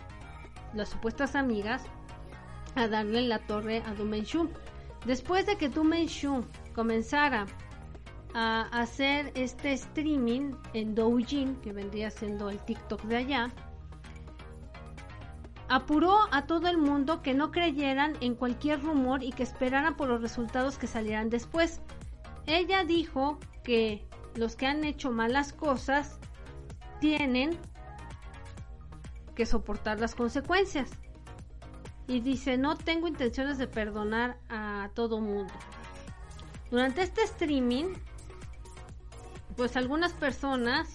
las 0.74 0.90
supuestas 0.90 1.34
amigas, 1.34 1.82
a 2.74 2.88
darle 2.88 3.22
la 3.22 3.38
torre 3.40 3.82
a 3.86 3.94
Du 3.94 4.10
Shu. 4.10 4.48
Después 5.06 5.46
de 5.46 5.56
que 5.56 5.68
Du 5.68 5.84
Shu 5.84 6.44
comenzara 6.74 7.46
a 8.34 8.62
hacer 8.72 9.32
este 9.34 9.72
streaming 9.72 10.54
en 10.72 10.94
Doujin, 10.94 11.56
que 11.56 11.72
vendría 11.72 12.10
siendo 12.10 12.48
el 12.48 12.58
TikTok 12.58 13.02
de 13.02 13.16
allá, 13.16 13.50
apuró 15.68 16.18
a 16.30 16.46
todo 16.46 16.68
el 16.68 16.78
mundo 16.78 17.22
que 17.22 17.34
no 17.34 17.50
creyeran 17.50 18.14
en 18.20 18.34
cualquier 18.34 18.82
rumor 18.82 19.22
y 19.22 19.32
que 19.32 19.42
esperaran 19.42 19.96
por 19.96 20.08
los 20.08 20.20
resultados 20.20 20.78
que 20.78 20.86
salieran 20.86 21.30
después. 21.30 21.80
Ella 22.46 22.84
dijo 22.84 23.38
que 23.62 24.06
los 24.34 24.56
que 24.56 24.66
han 24.66 24.84
hecho 24.84 25.10
malas 25.10 25.52
cosas 25.52 26.18
tienen 27.00 27.58
soportar 29.46 30.00
las 30.00 30.14
consecuencias. 30.14 30.90
Y 32.06 32.20
dice, 32.20 32.58
no 32.58 32.76
tengo 32.76 33.08
intenciones 33.08 33.58
de 33.58 33.66
perdonar 33.66 34.38
a 34.48 34.90
todo 34.94 35.20
mundo. 35.20 35.52
Durante 36.70 37.02
este 37.02 37.22
streaming, 37.22 37.94
pues 39.56 39.76
algunas 39.76 40.12
personas 40.12 40.88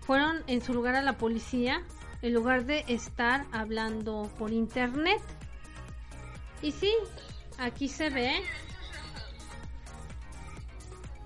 fueron 0.00 0.42
en 0.46 0.60
su 0.60 0.74
lugar 0.74 0.96
a 0.96 1.02
la 1.02 1.16
policía 1.16 1.82
en 2.20 2.34
lugar 2.34 2.64
de 2.64 2.84
estar 2.88 3.46
hablando 3.52 4.30
por 4.38 4.52
internet. 4.52 5.22
Y 6.62 6.72
sí, 6.72 6.92
aquí 7.58 7.88
se 7.88 8.10
ve 8.10 8.32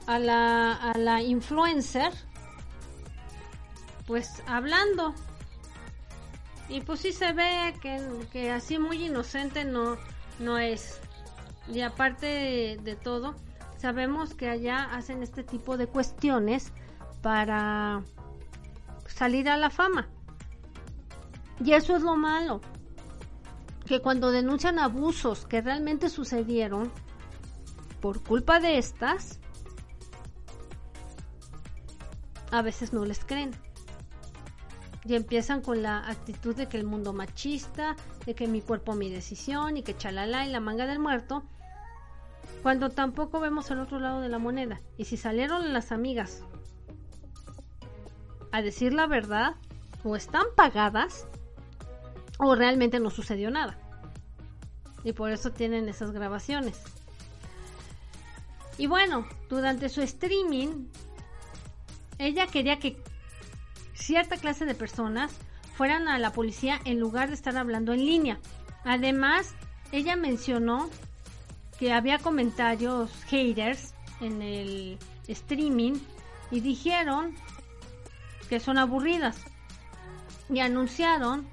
a 0.07 0.19
la, 0.19 0.75
a 0.75 0.97
la 0.99 1.23
influencer 1.23 2.13
pues 4.09 4.43
hablando. 4.47 5.15
Y 6.69 6.81
pues 6.83 7.01
sí 7.01 7.13
se 7.13 7.33
ve 7.33 7.75
que, 7.81 8.01
que 8.31 8.51
así 8.51 8.79
muy 8.79 9.07
inocente 9.07 9.65
no, 9.65 9.97
no 10.39 10.59
es. 10.59 11.01
Y 11.67 11.81
aparte 11.81 12.27
de, 12.27 12.81
de 12.83 12.97
todo, 12.97 13.35
sabemos 13.79 14.35
que 14.35 14.49
allá 14.49 14.85
hacen 14.93 15.23
este 15.23 15.45
tipo 15.45 15.77
de 15.77 15.87
cuestiones 15.87 16.73
para 17.23 18.03
salir 19.07 19.49
a 19.49 19.57
la 19.57 19.71
fama. 19.71 20.09
Y 21.65 21.73
eso 21.73 21.97
es 21.97 22.03
lo 22.03 22.17
malo. 22.17 22.61
Que 23.87 24.01
cuando 24.01 24.31
denuncian 24.31 24.79
abusos 24.79 25.47
que 25.47 25.61
realmente 25.61 26.09
sucedieron 26.09 26.93
por 28.01 28.23
culpa 28.23 28.61
de 28.61 28.79
estas, 28.79 29.41
a 32.51 32.63
veces 32.63 32.93
no 32.93 33.05
les 33.05 33.25
creen. 33.25 33.53
Y 35.05 35.15
empiezan 35.15 35.63
con 35.63 35.83
la 35.83 36.09
actitud 36.09 36.55
de 36.57 36.67
que 36.67 36.77
el 36.77 36.85
mundo 36.85 37.13
machista, 37.13 37.97
de 38.27 38.35
que 38.35 38.47
mi 38.47 38.61
cuerpo 38.61 38.95
mi 38.95 39.11
decisión 39.11 39.77
y 39.77 39.83
que 39.83 39.97
chalala 39.97 40.47
y 40.47 40.51
la 40.51 40.61
manga 40.61 40.87
del 40.87 40.99
muerto, 40.99 41.45
cuando 42.63 42.91
tampoco 42.91 43.41
vemos 43.41 43.71
el 43.71 43.79
otro 43.79 43.99
lado 44.01 44.21
de 44.21 44.29
la 44.29 44.39
moneda. 44.39 44.81
Y 44.97 45.05
si 45.05 45.17
salieron 45.17 45.73
las 45.73 45.93
amigas 45.93 46.43
a 48.51 48.63
decir 48.63 48.93
la 48.93 49.07
verdad, 49.07 49.55
o 50.05 50.17
están 50.17 50.47
pagadas, 50.57 51.27
o 52.39 52.55
realmente 52.55 53.01
no 53.01 53.11
sucedió 53.11 53.51
nada. 53.51 53.79
Y 55.05 55.13
por 55.13 55.31
eso 55.31 55.51
tienen 55.51 55.89
esas 55.89 56.11
grabaciones. 56.13 56.83
Y 58.79 58.87
bueno, 58.87 59.27
durante 59.49 59.89
su 59.89 60.03
streaming, 60.03 60.87
ella 62.19 62.47
quería 62.47 62.79
que 62.79 63.03
cierta 63.99 64.37
clase 64.37 64.65
de 64.65 64.75
personas 64.75 65.33
fueran 65.77 66.09
a 66.09 66.19
la 66.19 66.33
policía 66.33 66.81
en 66.85 66.99
lugar 66.99 67.29
de 67.29 67.35
estar 67.35 67.57
hablando 67.57 67.93
en 67.93 68.07
línea. 68.07 68.39
Además, 68.85 69.55
ella 69.93 70.17
mencionó 70.17 70.89
que 71.79 71.93
había 71.93 72.19
comentarios 72.19 73.11
haters 73.27 73.95
en 74.21 74.43
el 74.43 74.99
streaming 75.29 75.95
y 76.51 76.61
dijeron 76.61 77.35
que 78.49 78.61
son 78.61 78.79
aburridas 78.79 79.45
y 80.49 80.61
anunciaron 80.61 81.47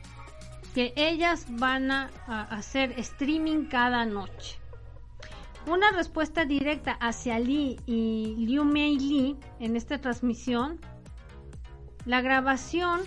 que 0.73 0.93
ellas 0.95 1.45
van 1.49 1.91
a, 1.91 2.09
hacer 2.27 2.99
streaming 2.99 3.65
cada 3.65 4.05
noche. 4.05 4.57
Una 5.67 5.91
respuesta 5.91 6.45
directa 6.45 6.93
hacia 6.93 7.39
Lee 7.39 7.79
y 7.85 8.35
Liu 8.37 8.65
Mei 8.65 8.99
Lee 8.99 9.37
en 9.59 9.75
esta 9.75 9.99
transmisión. 9.99 10.79
La 12.05 12.21
grabación 12.21 13.01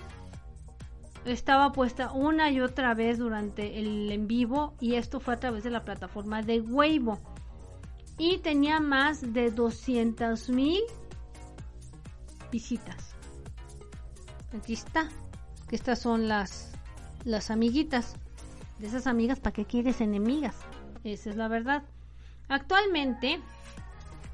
estaba 1.25 1.73
puesta 1.73 2.11
una 2.13 2.51
y 2.51 2.61
otra 2.61 2.95
vez 2.95 3.19
durante 3.19 3.79
el 3.79 4.11
en 4.11 4.27
vivo 4.27 4.75
y 4.81 4.95
esto 4.95 5.21
fue 5.21 5.35
a 5.35 5.41
través 5.41 5.63
de 5.65 5.71
la 5.71 5.85
plataforma 5.85 6.43
de 6.43 6.61
Weibo 6.61 7.19
y 8.17 8.39
tenía 8.39 8.81
más 8.81 9.33
de 9.33 9.51
200 9.51 10.49
mil 10.49 10.83
visitas. 12.51 13.15
Aquí 14.57 14.73
está, 14.73 15.09
estas 15.71 16.01
son 16.01 16.27
las 16.27 16.73
las 17.25 17.51
amiguitas. 17.51 18.17
De 18.79 18.87
esas 18.87 19.07
amigas, 19.07 19.41
¿para 19.41 19.53
qué 19.53 19.65
quieres 19.65 20.01
enemigas? 20.01 20.57
Esa 21.05 21.31
es 21.31 21.37
la 21.37 21.49
verdad. 21.49 21.83
Actualmente, 22.49 23.41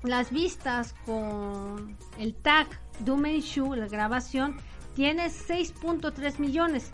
las 0.02 0.30
vistas 0.30 0.94
con 1.06 1.96
el 2.18 2.34
tag 2.34 2.68
Shu, 3.00 3.74
la 3.74 3.88
grabación, 3.88 4.56
tiene 4.94 5.26
6.3 5.26 6.38
millones. 6.38 6.90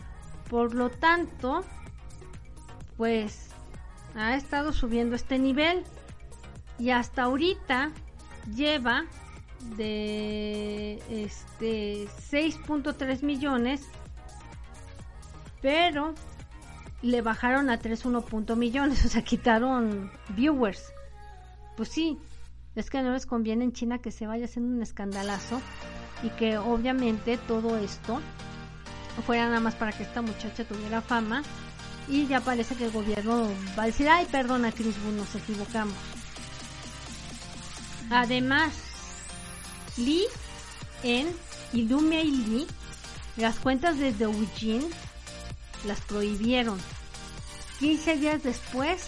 Por 0.49 0.75
lo 0.75 0.91
tanto, 0.91 1.65
pues 2.97 3.51
ha 4.15 4.35
estado 4.35 4.73
subiendo 4.73 5.15
este 5.17 5.39
nivel 5.39 5.85
y 6.79 6.91
hasta 6.91 7.25
ahorita 7.25 7.93
lleva 8.55 9.05
de 9.77 11.03
este 11.09 12.07
6.3 12.07 13.23
millones 13.23 13.87
pero 15.61 16.15
le 17.03 17.23
bajaron 17.23 17.71
a 17.71 17.79
3.1 17.79 18.57
millones, 18.57 19.05
o 19.07 19.09
sea, 19.09 19.23
quitaron 19.23 20.11
viewers. 20.31 20.93
Pues 21.77 21.89
sí, 21.89 22.19
es 22.81 22.91
que 22.91 23.03
no 23.03 23.13
les 23.13 23.27
conviene 23.27 23.65
en 23.65 23.73
China 23.73 23.99
que 23.99 24.11
se 24.11 24.27
vaya 24.27 24.47
haciendo 24.47 24.75
un 24.75 24.83
escandalazo 24.83 25.61
y 26.23 26.31
que 26.31 26.59
obviamente 26.59 27.37
todo 27.37 27.77
esto 27.79 28.21
fuera 29.27 29.47
nada 29.47 29.61
más 29.61 29.75
para 29.75 29.93
que 29.93 30.03
esta 30.03 30.23
muchacha 30.23 30.65
tuviera 30.65 31.03
fama 31.03 31.43
y 32.09 32.27
ya 32.27 32.41
parece 32.41 32.75
que 32.75 32.87
el 32.87 32.91
gobierno 32.91 33.49
va 33.79 33.85
a 33.85 33.87
decir, 33.87 34.09
ay, 34.09 34.27
perdona 34.33 34.73
Chris 34.73 34.97
nos 35.17 35.35
equivocamos. 35.35 35.95
Además, 38.11 38.73
Lee 39.97 40.25
en 41.03 41.29
y 41.73 41.83
Lee, 41.83 42.67
las 43.37 43.59
cuentas 43.59 43.99
de 43.99 44.13
Doujin 44.13 44.83
las 45.87 46.01
prohibieron. 46.01 46.79
15 47.79 48.17
días 48.17 48.43
después 48.43 49.07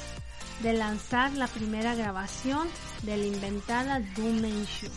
de 0.63 0.75
lanzar 0.75 1.33
la 1.33 1.49
primera 1.49 1.95
grabación 1.95 2.69
de 3.03 3.17
la 3.17 3.27
inventada 3.27 4.01
Dumenshu. 4.17 4.89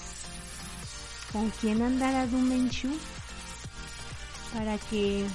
¿Con 1.32 1.50
quién 1.50 1.82
andará 1.82 2.28
Dumenshu? 2.28 2.90
Para 4.54 4.78
que 4.78 5.26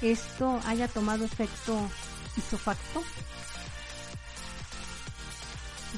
esto 0.00 0.60
haya 0.66 0.88
tomado 0.88 1.24
efecto 1.24 1.78
isofacto. 2.36 3.02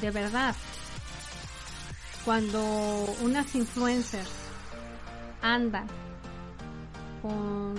De 0.00 0.10
verdad, 0.10 0.54
cuando 2.24 2.60
unas 3.22 3.54
influencers 3.54 4.28
andan 5.42 5.86
con 7.22 7.74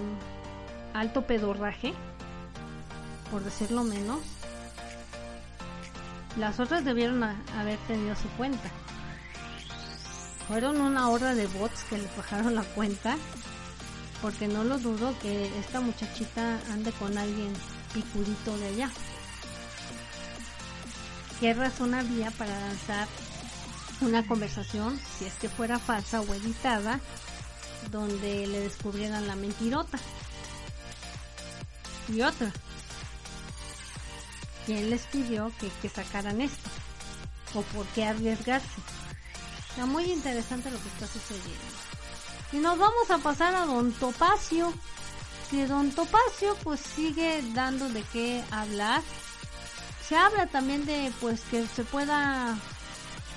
alto 0.93 1.25
pedorraje, 1.25 1.93
por 3.31 3.43
decirlo 3.43 3.83
menos, 3.83 4.19
las 6.37 6.59
otras 6.59 6.85
debieron 6.85 7.23
haber 7.23 7.77
tenido 7.87 8.15
su 8.15 8.29
cuenta. 8.37 8.69
Fueron 10.47 10.81
una 10.81 11.09
horda 11.09 11.33
de 11.33 11.47
bots 11.47 11.83
que 11.85 11.97
le 11.97 12.07
bajaron 12.17 12.55
la 12.55 12.63
cuenta, 12.63 13.17
porque 14.21 14.47
no 14.47 14.63
lo 14.63 14.79
dudo 14.79 15.17
que 15.21 15.47
esta 15.59 15.81
muchachita 15.81 16.59
ande 16.71 16.91
con 16.93 17.17
alguien 17.17 17.53
picudito 17.93 18.57
de 18.57 18.67
allá. 18.67 18.91
¿Qué 21.39 21.53
razón 21.53 21.93
había 21.93 22.31
para 22.31 22.59
lanzar 22.59 23.07
una 24.01 24.25
conversación, 24.27 24.99
si 25.17 25.25
es 25.25 25.33
que 25.35 25.49
fuera 25.49 25.79
falsa 25.79 26.21
o 26.21 26.33
editada, 26.33 26.99
donde 27.91 28.45
le 28.47 28.59
descubrieran 28.59 29.27
la 29.27 29.35
mentirota? 29.35 29.97
Y 32.09 32.21
otra, 32.21 32.51
¿quién 34.65 34.89
les 34.89 35.03
pidió 35.03 35.51
que, 35.59 35.89
sacaran 35.89 36.41
esto? 36.41 36.69
¿O 37.53 37.61
por 37.61 37.85
qué 37.87 38.05
arriesgarse? 38.05 38.67
Está 39.69 39.85
muy 39.85 40.03
interesante 40.11 40.71
lo 40.71 40.81
que 40.81 40.89
está 40.89 41.07
sucediendo. 41.07 41.65
Y 42.51 42.57
nos 42.57 42.77
vamos 42.77 43.09
a 43.09 43.17
pasar 43.19 43.55
a 43.55 43.65
Don 43.65 43.91
Topacio. 43.93 44.73
Que 45.49 45.67
Don 45.67 45.91
Topacio 45.91 46.55
pues 46.63 46.79
sigue 46.79 47.43
dando 47.53 47.89
de 47.89 48.03
qué 48.13 48.43
hablar. 48.51 49.01
Se 50.07 50.15
habla 50.15 50.47
también 50.47 50.85
de 50.85 51.11
pues 51.19 51.41
que 51.51 51.67
se 51.67 51.83
pueda 51.83 52.57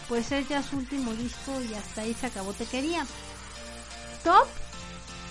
pues 0.09 0.27
ser 0.27 0.47
ya 0.47 0.63
su 0.63 0.77
último 0.77 1.13
disco 1.13 1.61
y 1.63 1.75
hasta 1.75 2.03
ahí 2.03 2.15
se 2.15 2.27
acabó 2.27 2.53
te 2.53 2.67
quería. 2.67 3.07
Top 4.23 4.47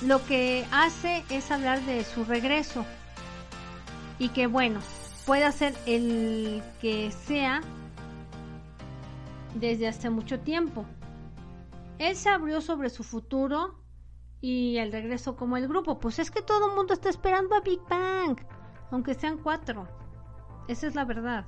lo 0.01 0.25
que 0.25 0.65
hace 0.71 1.23
es 1.29 1.51
hablar 1.51 1.82
de 1.82 2.03
su 2.03 2.25
regreso 2.25 2.86
y 4.19 4.29
que 4.29 4.47
bueno, 4.47 4.82
pueda 5.25 5.51
ser 5.51 5.73
el 5.86 6.62
que 6.81 7.12
sea 7.12 7.62
desde 9.55 9.88
hace 9.88 10.09
mucho 10.09 10.39
tiempo. 10.39 10.86
Él 11.99 12.15
se 12.15 12.29
abrió 12.29 12.62
sobre 12.62 12.89
su 12.89 13.03
futuro 13.03 13.79
y 14.41 14.77
el 14.77 14.91
regreso 14.91 15.36
como 15.36 15.57
el 15.57 15.67
grupo. 15.67 15.99
Pues 15.99 16.19
es 16.19 16.31
que 16.31 16.41
todo 16.41 16.69
el 16.69 16.75
mundo 16.75 16.93
está 16.93 17.09
esperando 17.09 17.55
a 17.55 17.62
Big 17.62 17.79
Bang, 17.89 18.38
aunque 18.91 19.13
sean 19.13 19.38
cuatro. 19.38 19.88
Esa 20.67 20.88
es 20.88 20.95
la 20.95 21.05
verdad. 21.05 21.45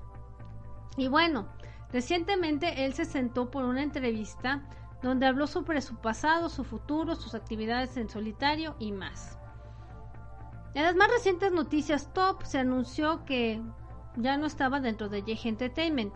Y 0.98 1.08
bueno, 1.08 1.48
recientemente 1.92 2.86
él 2.86 2.94
se 2.94 3.06
sentó 3.06 3.52
por 3.52 3.66
una 3.66 3.84
entrevista 3.84 4.64
donde 5.02 5.26
habló 5.26 5.46
sobre 5.46 5.82
su 5.82 5.96
pasado, 5.96 6.48
su 6.50 6.64
futuro, 6.64 7.16
sus 7.16 7.36
actividades 7.36 7.98
en 7.98 8.10
solitario 8.10 8.76
y 8.80 8.92
más. 8.92 9.38
En 10.76 10.84
las 10.84 10.96
más 10.96 11.10
recientes 11.10 11.54
noticias 11.54 12.12
top 12.14 12.44
se 12.44 12.60
anunció 12.60 13.24
que 13.24 13.62
ya 14.18 14.36
no 14.36 14.46
estaba 14.46 14.82
dentro 14.82 15.08
de 15.08 15.22
J 15.22 15.48
Entertainment 15.48 16.14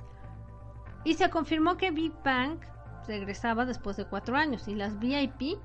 y 1.05 1.13
se 1.13 1.29
confirmó 1.29 1.77
que 1.77 1.91
Big 1.91 2.11
Bang 2.25 2.59
regresaba 3.07 3.65
después 3.65 3.95
de 3.95 4.05
cuatro 4.05 4.35
años 4.35 4.67
y 4.67 4.75
las 4.75 4.99
VIP 4.99 5.57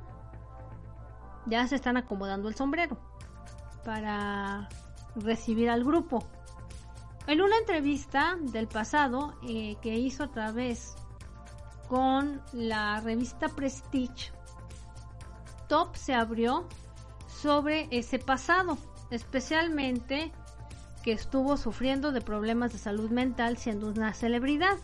ya 1.46 1.66
se 1.66 1.74
están 1.74 1.96
acomodando 1.96 2.48
el 2.48 2.54
sombrero 2.54 2.96
para 3.85 4.68
recibir 5.16 5.70
al 5.70 5.83
grupo. 5.83 6.24
En 7.26 7.42
una 7.42 7.59
entrevista 7.59 8.37
del 8.40 8.68
pasado 8.68 9.35
eh, 9.42 9.76
que 9.83 9.98
hizo 9.98 10.22
a 10.22 10.30
través 10.30 10.94
con 11.88 12.40
la 12.52 13.00
revista 13.00 13.48
Prestige, 13.48 14.30
Top 15.66 15.96
se 15.96 16.14
abrió 16.14 16.68
sobre 17.40 17.88
ese 17.90 18.18
pasado, 18.18 18.79
especialmente 19.11 20.33
que 21.03 21.12
estuvo 21.12 21.57
sufriendo 21.57 22.12
de 22.12 22.20
problemas 22.20 22.73
de 22.73 22.79
salud 22.79 23.11
mental 23.11 23.59
siendo 23.59 23.88
una 23.88 24.14
celebridad. 24.14 24.77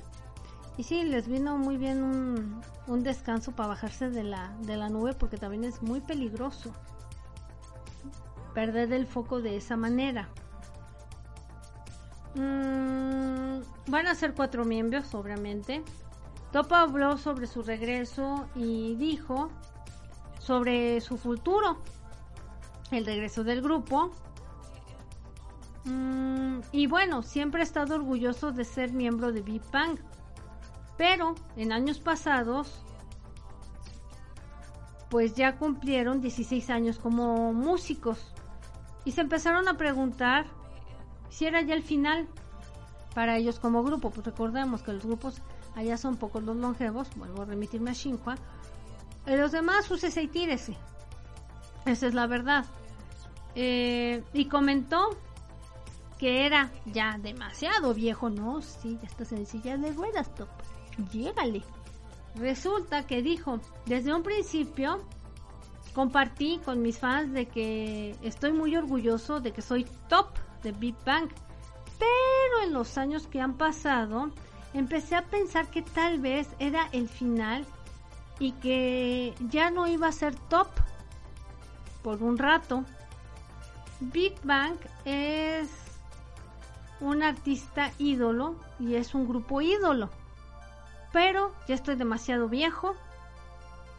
Y 0.76 0.84
sí, 0.84 1.02
les 1.04 1.28
vino 1.28 1.56
muy 1.56 1.76
bien 1.76 2.02
un, 2.02 3.02
descanso 3.02 3.52
para 3.52 3.68
bajarse 3.68 4.10
de 4.10 4.24
la, 4.24 4.54
de 4.62 4.76
la 4.76 4.88
nube 4.88 5.14
porque 5.14 5.36
también 5.36 5.64
es 5.64 5.80
muy 5.80 6.00
peligroso 6.00 6.72
perder 8.52 8.92
el 8.92 9.06
foco 9.06 9.40
de 9.40 9.56
esa 9.56 9.76
manera. 9.76 10.28
Mm, 12.34 13.60
van 13.86 14.06
a 14.06 14.14
ser 14.14 14.34
cuatro 14.34 14.64
miembros, 14.64 15.14
obviamente. 15.14 15.82
Topa 16.52 16.82
habló 16.82 17.16
sobre 17.16 17.46
su 17.46 17.62
regreso 17.62 18.48
y 18.54 18.96
dijo 18.96 19.50
sobre 20.38 21.00
su 21.00 21.16
futuro 21.16 21.78
el 22.90 23.06
regreso 23.06 23.44
del 23.44 23.62
grupo. 23.62 24.12
Mm, 25.84 26.60
y 26.72 26.86
bueno, 26.86 27.22
siempre 27.22 27.60
he 27.60 27.64
estado 27.64 27.94
orgulloso 27.94 28.52
de 28.52 28.64
ser 28.64 28.92
miembro 28.92 29.32
de 29.32 29.42
Big 29.42 29.62
Bang. 29.72 29.98
Pero 30.96 31.34
en 31.56 31.72
años 31.72 31.98
pasados, 31.98 32.82
pues 35.08 35.34
ya 35.34 35.56
cumplieron 35.56 36.20
16 36.20 36.70
años 36.70 36.98
como 36.98 37.52
músicos 37.52 38.32
y 39.04 39.12
se 39.12 39.22
empezaron 39.22 39.66
a 39.66 39.76
preguntar 39.76 40.46
si 41.30 41.46
era 41.46 41.62
ya 41.62 41.74
el 41.74 41.82
final 41.82 42.28
para 43.14 43.36
ellos 43.36 43.58
como 43.58 43.82
grupo. 43.82 44.10
Pues 44.10 44.26
recordemos 44.26 44.82
que 44.82 44.92
los 44.92 45.04
grupos 45.04 45.40
allá 45.74 45.96
son 45.96 46.16
pocos 46.16 46.42
los 46.42 46.56
longevos, 46.56 47.08
vuelvo 47.16 47.42
a 47.42 47.46
remitirme 47.46 47.90
a 47.90 47.94
Shinhua. 47.94 48.36
Los 49.26 49.52
demás, 49.52 49.90
úsese 49.90 50.22
y 50.22 50.28
tírese. 50.28 50.76
Esa 51.86 52.06
es 52.06 52.14
la 52.14 52.26
verdad. 52.26 52.66
Eh, 53.54 54.22
y 54.32 54.46
comentó 54.46 55.10
que 56.18 56.44
era 56.46 56.70
ya 56.86 57.16
demasiado 57.18 57.94
viejo, 57.94 58.30
¿no? 58.30 58.60
Sí, 58.62 58.98
ya 59.00 59.08
está 59.08 59.24
sencilla 59.24 59.76
de 59.76 59.92
ruedas, 59.92 60.34
top. 60.34 60.48
Llégale. 61.10 61.62
Resulta 62.34 63.06
que 63.06 63.22
dijo, 63.22 63.60
desde 63.86 64.14
un 64.14 64.22
principio 64.22 65.00
compartí 65.94 66.60
con 66.64 66.82
mis 66.82 66.98
fans 66.98 67.32
de 67.32 67.46
que 67.46 68.14
estoy 68.22 68.52
muy 68.52 68.76
orgulloso 68.76 69.40
de 69.40 69.52
que 69.52 69.62
soy 69.62 69.86
top 70.08 70.28
de 70.62 70.72
Big 70.72 70.94
Bang. 71.04 71.28
Pero 71.98 72.64
en 72.64 72.72
los 72.72 72.96
años 72.98 73.26
que 73.26 73.40
han 73.40 73.54
pasado, 73.54 74.30
empecé 74.74 75.16
a 75.16 75.26
pensar 75.26 75.68
que 75.70 75.82
tal 75.82 76.20
vez 76.20 76.48
era 76.58 76.88
el 76.92 77.08
final 77.08 77.66
y 78.38 78.52
que 78.52 79.34
ya 79.48 79.70
no 79.70 79.86
iba 79.86 80.08
a 80.08 80.12
ser 80.12 80.34
top 80.34 80.68
por 82.02 82.22
un 82.22 82.38
rato. 82.38 82.84
Big 84.00 84.34
Bang 84.44 84.76
es 85.04 85.68
un 87.00 87.22
artista 87.22 87.92
ídolo 87.98 88.56
y 88.78 88.94
es 88.94 89.14
un 89.14 89.28
grupo 89.28 89.60
ídolo. 89.60 90.10
Pero 91.12 91.52
ya 91.68 91.74
estoy 91.74 91.96
demasiado 91.96 92.48
viejo 92.48 92.94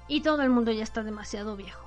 y 0.08 0.22
todo 0.22 0.42
el 0.42 0.50
mundo 0.50 0.72
ya 0.72 0.84
está 0.84 1.04
demasiado 1.04 1.56
viejo. 1.56 1.86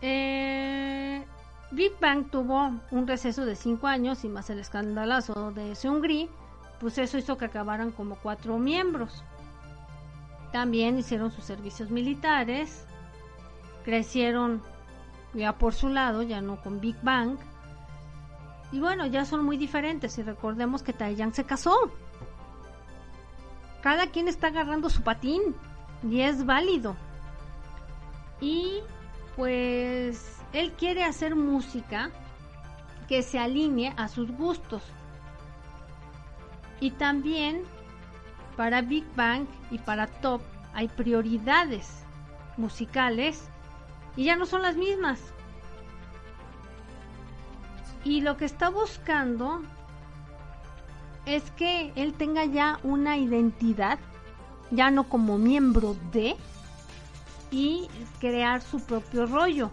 Eh, 0.00 1.24
Big 1.70 1.92
Bang 2.00 2.30
tuvo 2.30 2.72
un 2.90 3.06
receso 3.06 3.44
de 3.44 3.54
5 3.54 3.86
años 3.86 4.24
y 4.24 4.28
más 4.28 4.50
el 4.50 4.58
escandalazo 4.58 5.52
de 5.52 5.74
Seungri, 5.76 6.28
pues 6.80 6.98
eso 6.98 7.16
hizo 7.16 7.38
que 7.38 7.44
acabaran 7.44 7.92
como 7.92 8.16
cuatro 8.16 8.58
miembros. 8.58 9.22
También 10.52 10.98
hicieron 10.98 11.30
sus 11.30 11.44
servicios 11.44 11.90
militares, 11.90 12.84
crecieron 13.84 14.62
ya 15.34 15.58
por 15.58 15.74
su 15.74 15.88
lado, 15.88 16.22
ya 16.22 16.40
no 16.40 16.60
con 16.60 16.80
Big 16.80 16.96
Bang. 17.02 17.38
Y 18.70 18.80
bueno, 18.80 19.06
ya 19.06 19.24
son 19.24 19.44
muy 19.44 19.56
diferentes 19.56 20.16
y 20.18 20.22
recordemos 20.22 20.82
que 20.82 20.92
Taeyang 20.92 21.34
se 21.34 21.44
casó. 21.44 21.76
Cada 23.82 24.06
quien 24.06 24.28
está 24.28 24.48
agarrando 24.48 24.88
su 24.88 25.02
patín 25.02 25.54
y 26.08 26.20
es 26.20 26.46
válido. 26.46 26.96
Y 28.40 28.80
pues 29.36 30.38
él 30.52 30.72
quiere 30.72 31.04
hacer 31.04 31.34
música 31.34 32.10
que 33.08 33.22
se 33.22 33.38
alinee 33.38 33.92
a 33.96 34.08
sus 34.08 34.30
gustos. 34.32 34.82
Y 36.80 36.92
también 36.92 37.62
para 38.56 38.82
Big 38.82 39.04
Bang 39.14 39.46
y 39.70 39.78
para 39.78 40.06
Top 40.06 40.42
hay 40.74 40.88
prioridades 40.88 42.04
musicales 42.56 43.51
y 44.16 44.24
ya 44.24 44.36
no 44.36 44.46
son 44.46 44.62
las 44.62 44.76
mismas. 44.76 45.20
Y 48.04 48.20
lo 48.20 48.36
que 48.36 48.44
está 48.44 48.68
buscando 48.68 49.62
es 51.24 51.50
que 51.52 51.92
él 51.94 52.14
tenga 52.14 52.44
ya 52.44 52.80
una 52.82 53.16
identidad, 53.16 53.98
ya 54.70 54.90
no 54.90 55.08
como 55.08 55.38
miembro 55.38 55.96
de, 56.12 56.36
y 57.52 57.88
crear 58.18 58.62
su 58.62 58.80
propio 58.80 59.26
rollo. 59.26 59.70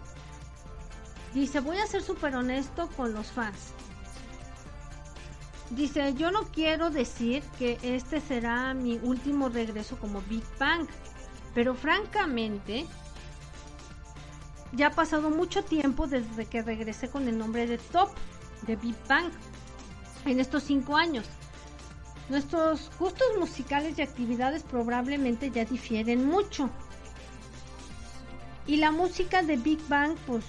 Dice, 1.34 1.60
voy 1.60 1.78
a 1.78 1.88
ser 1.88 2.04
súper 2.04 2.36
honesto 2.36 2.90
con 2.96 3.14
los 3.14 3.28
fans. 3.32 3.74
Dice, 5.72 6.14
yo 6.16 6.32
no 6.32 6.44
quiero 6.52 6.90
decir 6.90 7.44
que 7.58 7.78
este 7.84 8.22
será 8.22 8.74
mi 8.74 9.00
último 9.04 9.50
regreso 9.50 9.98
como 10.00 10.22
Big 10.24 10.44
Bang, 10.60 10.88
pero 11.54 11.76
francamente, 11.76 12.88
ya 14.74 14.88
ha 14.88 14.92
pasado 14.92 15.30
mucho 15.30 15.64
tiempo 15.64 16.08
desde 16.08 16.46
que 16.46 16.62
regresé 16.62 17.10
con 17.10 17.28
el 17.28 17.38
nombre 17.38 17.68
de 17.68 17.78
Top 17.78 18.10
de 18.68 18.76
Big 18.76 18.96
Bang 19.08 19.32
en 20.26 20.40
estos 20.40 20.64
cinco 20.64 20.96
años. 20.96 21.26
Nuestros 22.30 22.92
gustos 23.00 23.28
musicales 23.40 23.98
y 23.98 24.04
actividades 24.04 24.64
probablemente 24.64 25.50
ya 25.50 25.66
difieren 25.66 26.28
mucho. 26.28 26.70
Y 28.68 28.78
la 28.78 28.92
música 28.92 29.42
de 29.42 29.58
Big 29.58 29.80
Bang, 29.88 30.16
pues, 30.28 30.46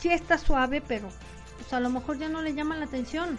sí 0.00 0.08
está 0.08 0.38
suave, 0.38 0.80
pero 0.80 1.08
pues, 1.56 1.72
a 1.72 1.78
lo 1.78 1.88
mejor 1.88 2.18
ya 2.18 2.28
no 2.28 2.42
le 2.42 2.54
llama 2.54 2.76
la 2.76 2.86
atención. 2.86 3.38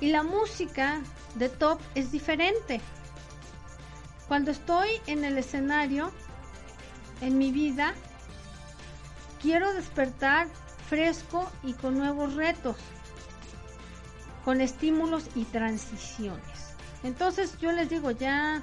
Y 0.00 0.10
la 0.10 0.22
música 0.22 1.02
de 1.34 1.50
Top 1.50 1.78
es 1.94 2.10
diferente. 2.10 2.80
Cuando 4.28 4.50
estoy 4.50 4.88
en 5.06 5.24
el 5.24 5.36
escenario, 5.36 6.10
en 7.20 7.36
mi 7.36 7.52
vida, 7.52 7.92
quiero 9.42 9.74
despertar 9.74 10.46
fresco 10.88 11.50
y 11.62 11.74
con 11.74 11.98
nuevos 11.98 12.34
retos, 12.34 12.76
con 14.44 14.60
estímulos 14.60 15.24
y 15.34 15.44
transiciones. 15.44 16.76
Entonces 17.02 17.58
yo 17.58 17.72
les 17.72 17.90
digo, 17.90 18.12
ya 18.12 18.62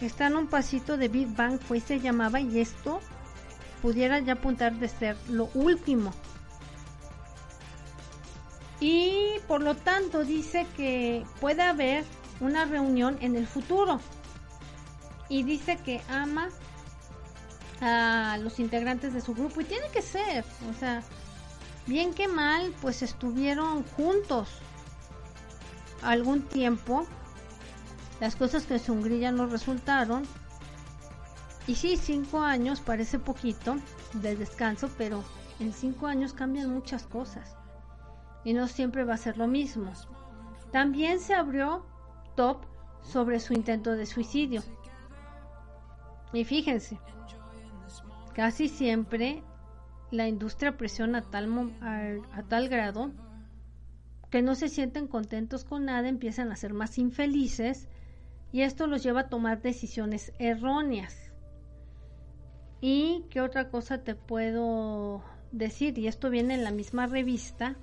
están 0.00 0.36
un 0.36 0.46
pasito 0.46 0.96
de 0.96 1.08
Big 1.08 1.28
Bang, 1.36 1.60
pues 1.68 1.84
se 1.84 2.00
llamaba, 2.00 2.40
y 2.40 2.60
esto 2.60 3.00
pudiera 3.82 4.18
ya 4.18 4.34
apuntar 4.34 4.74
de 4.74 4.88
ser 4.88 5.16
lo 5.28 5.50
último. 5.54 6.12
Y 8.80 9.38
por 9.46 9.62
lo 9.62 9.76
tanto 9.76 10.24
dice 10.24 10.66
que 10.76 11.24
puede 11.40 11.62
haber 11.62 12.04
una 12.40 12.64
reunión 12.64 13.16
en 13.20 13.36
el 13.36 13.46
futuro. 13.46 14.00
Y 15.28 15.42
dice 15.42 15.78
que 15.78 16.02
ama 16.08 16.48
a 17.80 18.38
los 18.40 18.60
integrantes 18.60 19.12
de 19.12 19.20
su 19.20 19.34
grupo 19.34 19.60
y 19.60 19.64
tiene 19.64 19.88
que 19.88 20.02
ser, 20.02 20.44
o 20.70 20.78
sea, 20.78 21.02
bien 21.86 22.14
que 22.14 22.28
mal, 22.28 22.72
pues 22.80 23.02
estuvieron 23.02 23.84
juntos 23.96 24.48
algún 26.02 26.42
tiempo 26.42 27.06
las 28.20 28.36
cosas 28.36 28.64
que 28.64 28.76
en 28.76 28.90
Hungría 28.90 29.32
no 29.32 29.46
resultaron. 29.46 30.24
Y 31.66 31.74
sí, 31.74 31.96
cinco 31.96 32.40
años 32.40 32.80
parece 32.80 33.18
poquito 33.18 33.76
de 34.14 34.36
descanso, 34.36 34.90
pero 34.96 35.24
en 35.60 35.72
cinco 35.72 36.06
años 36.06 36.32
cambian 36.32 36.72
muchas 36.72 37.04
cosas. 37.04 37.56
Y 38.44 38.52
no 38.52 38.68
siempre 38.68 39.04
va 39.04 39.14
a 39.14 39.18
ser 39.18 39.38
lo 39.38 39.46
mismo. 39.46 39.90
También 40.72 41.20
se 41.20 41.34
abrió 41.34 41.84
top 42.36 42.58
sobre 43.02 43.40
su 43.40 43.54
intento 43.54 43.92
de 43.92 44.06
suicidio. 44.06 44.62
Y 46.32 46.44
fíjense, 46.44 46.98
casi 48.34 48.68
siempre 48.68 49.42
la 50.10 50.28
industria 50.28 50.76
presiona 50.76 51.18
a 51.18 51.30
tal, 51.30 51.72
a 52.32 52.42
tal 52.42 52.68
grado 52.68 53.12
que 54.30 54.42
no 54.42 54.54
se 54.54 54.68
sienten 54.68 55.06
contentos 55.06 55.64
con 55.64 55.84
nada, 55.84 56.08
empiezan 56.08 56.50
a 56.50 56.56
ser 56.56 56.74
más 56.74 56.98
infelices 56.98 57.88
y 58.52 58.62
esto 58.62 58.86
los 58.86 59.02
lleva 59.02 59.20
a 59.20 59.28
tomar 59.28 59.62
decisiones 59.62 60.32
erróneas. 60.38 61.32
¿Y 62.80 63.24
qué 63.30 63.40
otra 63.40 63.70
cosa 63.70 64.02
te 64.02 64.14
puedo 64.14 65.22
decir? 65.52 65.98
Y 65.98 66.08
esto 66.08 66.30
viene 66.30 66.54
en 66.54 66.64
la 66.64 66.70
misma 66.70 67.06
revista 67.06 67.76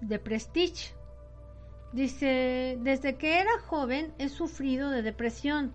de 0.00 0.18
Prestige. 0.18 0.94
Dice, 1.92 2.78
desde 2.82 3.16
que 3.16 3.40
era 3.40 3.58
joven 3.66 4.12
he 4.18 4.28
sufrido 4.28 4.90
de 4.90 5.02
depresión, 5.02 5.72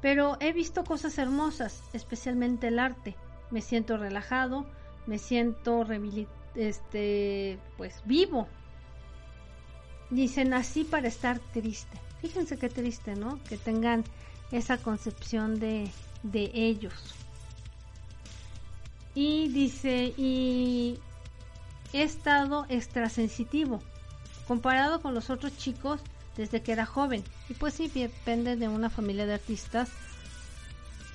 pero 0.00 0.36
he 0.40 0.52
visto 0.52 0.84
cosas 0.84 1.18
hermosas, 1.18 1.82
especialmente 1.92 2.68
el 2.68 2.78
arte. 2.78 3.16
Me 3.50 3.60
siento 3.60 3.96
relajado, 3.96 4.66
me 5.06 5.18
siento 5.18 5.86
este, 6.54 7.58
pues 7.76 8.02
vivo. 8.04 8.48
Dice, 10.10 10.44
nací 10.44 10.84
para 10.84 11.08
estar 11.08 11.38
triste. 11.38 11.98
Fíjense 12.20 12.58
qué 12.58 12.68
triste, 12.68 13.14
¿no? 13.14 13.42
Que 13.44 13.56
tengan 13.56 14.04
esa 14.50 14.78
concepción 14.78 15.60
de, 15.60 15.90
de 16.22 16.50
ellos. 16.54 17.14
Y 19.14 19.48
dice, 19.48 20.14
y 20.16 20.98
he 21.92 22.02
estado 22.02 22.66
extrasensitivo 22.68 23.80
comparado 24.50 25.00
con 25.00 25.14
los 25.14 25.30
otros 25.30 25.56
chicos 25.56 26.00
desde 26.40 26.62
que 26.62 26.72
era 26.72 26.86
joven. 26.86 27.22
Y 27.50 27.54
pues 27.54 27.74
sí, 27.74 27.88
depende 27.88 28.56
de 28.56 28.66
una 28.66 28.88
familia 28.88 29.26
de 29.26 29.34
artistas. 29.34 29.90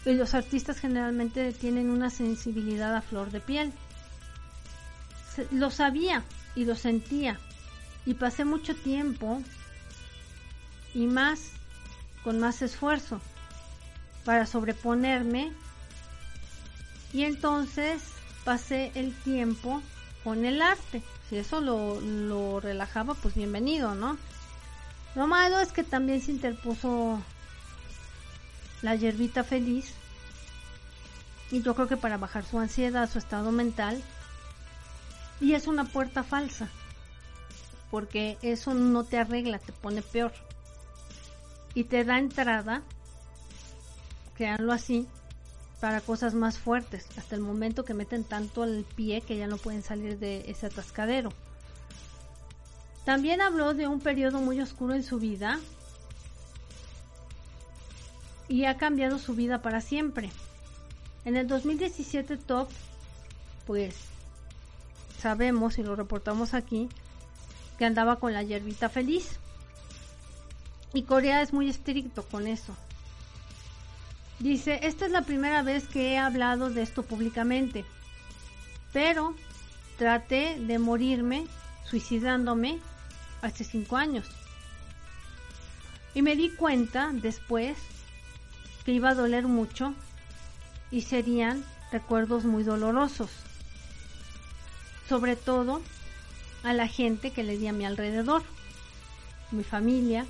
Y 0.05 0.13
los 0.13 0.35
artistas 0.35 0.79
generalmente 0.79 1.51
tienen 1.51 1.89
una 1.89 2.11
sensibilidad 2.11 2.95
a 2.95 3.01
flor 3.01 3.31
de 3.31 3.39
piel. 3.39 3.73
lo 5.51 5.71
sabía 5.71 6.23
y 6.55 6.65
lo 6.65 6.75
sentía. 6.75 7.39
Y 8.05 8.13
pasé 8.13 8.45
mucho 8.45 8.75
tiempo 8.75 9.41
y 10.93 11.07
más, 11.07 11.49
con 12.23 12.39
más 12.39 12.61
esfuerzo, 12.61 13.19
para 14.25 14.45
sobreponerme. 14.45 15.51
Y 17.13 17.23
entonces 17.23 18.03
pasé 18.43 18.91
el 18.93 19.11
tiempo 19.15 19.81
con 20.23 20.45
el 20.45 20.61
arte. 20.61 21.01
Si 21.29 21.37
eso 21.37 21.61
lo, 21.61 21.99
lo 21.99 22.59
relajaba, 22.59 23.15
pues 23.15 23.33
bienvenido, 23.33 23.95
¿no? 23.95 24.19
Lo 25.15 25.27
malo 25.27 25.59
es 25.59 25.71
que 25.71 25.83
también 25.83 26.21
se 26.21 26.31
interpuso 26.31 27.21
la 28.81 28.95
hierbita 28.95 29.43
feliz. 29.43 29.93
Y 31.51 31.61
yo 31.61 31.73
creo 31.73 31.87
que 31.87 31.97
para 31.97 32.17
bajar 32.17 32.43
su 32.45 32.59
ansiedad, 32.59 33.09
su 33.09 33.17
estado 33.17 33.51
mental. 33.51 34.01
Y 35.39 35.53
es 35.53 35.67
una 35.67 35.85
puerta 35.85 36.23
falsa. 36.23 36.69
Porque 37.91 38.37
eso 38.41 38.73
no 38.73 39.03
te 39.05 39.17
arregla, 39.17 39.59
te 39.59 39.71
pone 39.71 40.01
peor. 40.01 40.33
Y 41.73 41.85
te 41.85 42.03
da 42.03 42.19
entrada, 42.19 42.81
créanlo 44.35 44.73
así, 44.73 45.07
para 45.79 46.01
cosas 46.01 46.33
más 46.33 46.57
fuertes. 46.57 47.07
Hasta 47.17 47.35
el 47.35 47.41
momento 47.41 47.85
que 47.85 47.93
meten 47.93 48.23
tanto 48.23 48.63
al 48.63 48.85
pie 48.95 49.21
que 49.21 49.37
ya 49.37 49.47
no 49.47 49.57
pueden 49.57 49.83
salir 49.83 50.19
de 50.19 50.49
ese 50.49 50.65
atascadero. 50.65 51.29
También 53.05 53.39
habló 53.39 53.75
de 53.75 53.87
un 53.87 53.99
periodo 53.99 54.39
muy 54.39 54.59
oscuro 54.59 54.95
en 54.95 55.03
su 55.03 55.19
vida 55.19 55.59
y 58.47 58.65
ha 58.65 58.77
cambiado 58.77 59.19
su 59.19 59.35
vida 59.35 59.61
para 59.61 59.79
siempre. 59.79 60.31
En 61.23 61.35
el 61.35 61.47
2017 61.47 62.37
Top, 62.37 62.67
pues 63.67 63.95
sabemos 65.19 65.77
y 65.77 65.83
lo 65.83 65.95
reportamos 65.95 66.53
aquí, 66.53 66.89
que 67.77 67.85
andaba 67.85 68.17
con 68.17 68.33
la 68.33 68.43
hierbita 68.43 68.89
feliz. 68.89 69.37
Y 70.93 71.03
Corea 71.03 71.41
es 71.41 71.53
muy 71.53 71.69
estricto 71.69 72.23
con 72.23 72.47
eso. 72.47 72.75
Dice, 74.39 74.79
esta 74.83 75.05
es 75.05 75.11
la 75.11 75.21
primera 75.21 75.61
vez 75.61 75.87
que 75.87 76.13
he 76.13 76.17
hablado 76.17 76.69
de 76.69 76.81
esto 76.81 77.03
públicamente, 77.03 77.85
pero 78.93 79.35
traté 79.97 80.59
de 80.59 80.79
morirme 80.79 81.45
suicidándome 81.85 82.79
hace 83.41 83.63
cinco 83.63 83.97
años. 83.97 84.25
Y 86.13 86.21
me 86.21 86.35
di 86.35 86.49
cuenta 86.49 87.09
después 87.11 87.77
que 88.85 88.91
iba 88.91 89.09
a 89.09 89.15
doler 89.15 89.47
mucho 89.47 89.93
y 90.91 91.01
serían 91.01 91.63
recuerdos 91.91 92.45
muy 92.45 92.63
dolorosos. 92.63 93.29
Sobre 95.09 95.35
todo 95.35 95.81
a 96.63 96.73
la 96.73 96.87
gente 96.87 97.31
que 97.31 97.43
le 97.43 97.57
di 97.57 97.67
a 97.67 97.73
mi 97.73 97.85
alrededor, 97.85 98.43
mi 99.51 99.63
familia 99.63 100.25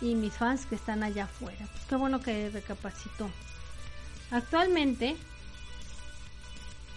y 0.00 0.14
mis 0.14 0.34
fans 0.34 0.66
que 0.66 0.74
están 0.74 1.02
allá 1.02 1.24
afuera. 1.24 1.66
Pues 1.72 1.84
qué 1.88 1.96
bueno 1.96 2.20
que 2.20 2.50
recapacitó. 2.50 3.28
Actualmente 4.30 5.16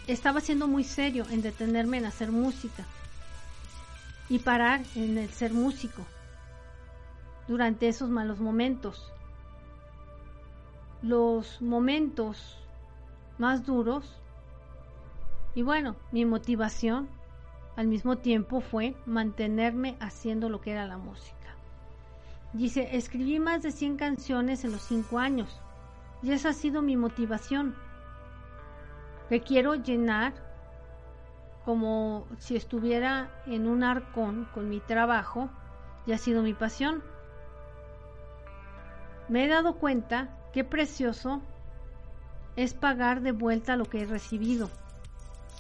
estaba 0.08 0.42
siendo 0.42 0.68
muy 0.68 0.84
serio 0.84 1.26
en 1.30 1.42
detenerme 1.42 1.98
en 1.98 2.06
hacer 2.06 2.32
música 2.32 2.86
y 4.30 4.40
parar 4.40 4.82
en 4.96 5.18
el 5.18 5.30
ser 5.30 5.54
músico 5.54 6.06
durante 7.48 7.88
esos 7.88 8.10
malos 8.10 8.40
momentos. 8.40 9.12
Los 11.02 11.62
momentos 11.62 12.58
más 13.38 13.66
duros 13.66 14.20
y 15.56 15.64
bueno, 15.64 15.96
mi 16.12 16.26
motivación 16.26 17.10
al 17.76 17.88
mismo 17.88 18.18
tiempo 18.18 18.62
fue 18.62 18.96
mantenerme 19.06 19.98
haciendo 20.00 20.50
lo 20.50 20.62
que 20.62 20.72
era 20.72 20.86
la 20.86 20.98
música. 20.98 21.36
Dice, 22.54 22.96
escribí 22.96 23.40
más 23.40 23.64
de 23.64 23.72
100 23.72 23.98
canciones 23.98 24.64
en 24.64 24.72
los 24.72 24.82
5 24.84 25.18
años 25.18 25.60
y 26.22 26.32
esa 26.32 26.50
ha 26.50 26.54
sido 26.54 26.82
mi 26.82 26.98
motivación. 26.98 27.76
Que 29.28 29.42
quiero 29.42 29.76
llenar 29.76 30.34
como 31.70 32.26
si 32.40 32.56
estuviera 32.56 33.30
en 33.46 33.68
un 33.68 33.84
arcón 33.84 34.50
con 34.56 34.70
mi 34.70 34.80
trabajo 34.80 35.52
y 36.08 36.14
ha 36.14 36.18
sido 36.18 36.42
mi 36.42 36.56
pasión. 36.56 37.04
Me 39.28 39.46
he 39.46 39.48
dado 39.48 39.76
cuenta 39.76 40.36
qué 40.52 40.64
precioso 40.64 41.44
es 42.56 42.74
pagar 42.74 43.22
de 43.22 43.34
vuelta 43.34 43.76
lo 43.76 43.86
que 43.86 44.02
he 44.02 44.08
recibido 44.08 44.68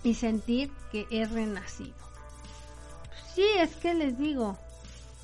y 0.02 0.15
sentir 0.15 0.72
que 0.91 1.06
he 1.12 1.28
renacido. 1.28 1.93
Sí, 3.36 3.45
es 3.60 3.76
que 3.76 3.93
les 3.93 4.17
digo, 4.17 4.58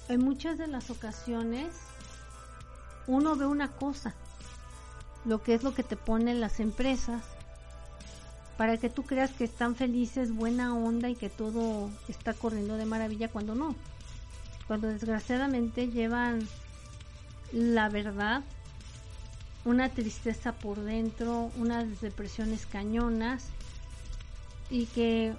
en 0.07 0.23
muchas 0.23 0.59
de 0.59 0.67
las 0.67 0.91
ocasiones 0.91 1.75
uno 3.07 3.35
ve 3.35 3.47
una 3.47 3.71
cosa, 3.71 4.13
lo 5.25 5.41
que 5.41 5.55
es 5.55 5.63
lo 5.63 5.73
que 5.73 5.81
te 5.81 5.95
ponen 5.95 6.39
las 6.39 6.59
empresas, 6.59 7.34
para 8.57 8.77
que 8.77 8.89
tú 8.89 9.03
creas 9.03 9.31
que 9.31 9.43
están 9.43 9.75
felices, 9.75 10.33
buena 10.33 10.75
onda 10.75 11.09
y 11.09 11.15
que 11.15 11.29
todo 11.29 11.89
está 12.07 12.33
corriendo 12.33 12.77
de 12.77 12.85
maravilla 12.85 13.27
cuando 13.27 13.55
no. 13.55 13.75
Cuando 14.67 14.87
desgraciadamente 14.87 15.89
llevan 15.89 16.47
la 17.51 17.89
verdad, 17.89 18.43
una 19.65 19.89
tristeza 19.89 20.53
por 20.53 20.79
dentro, 20.79 21.51
unas 21.57 22.01
depresiones 22.01 22.65
cañonas 22.65 23.47
y 24.69 24.85
que 24.87 25.33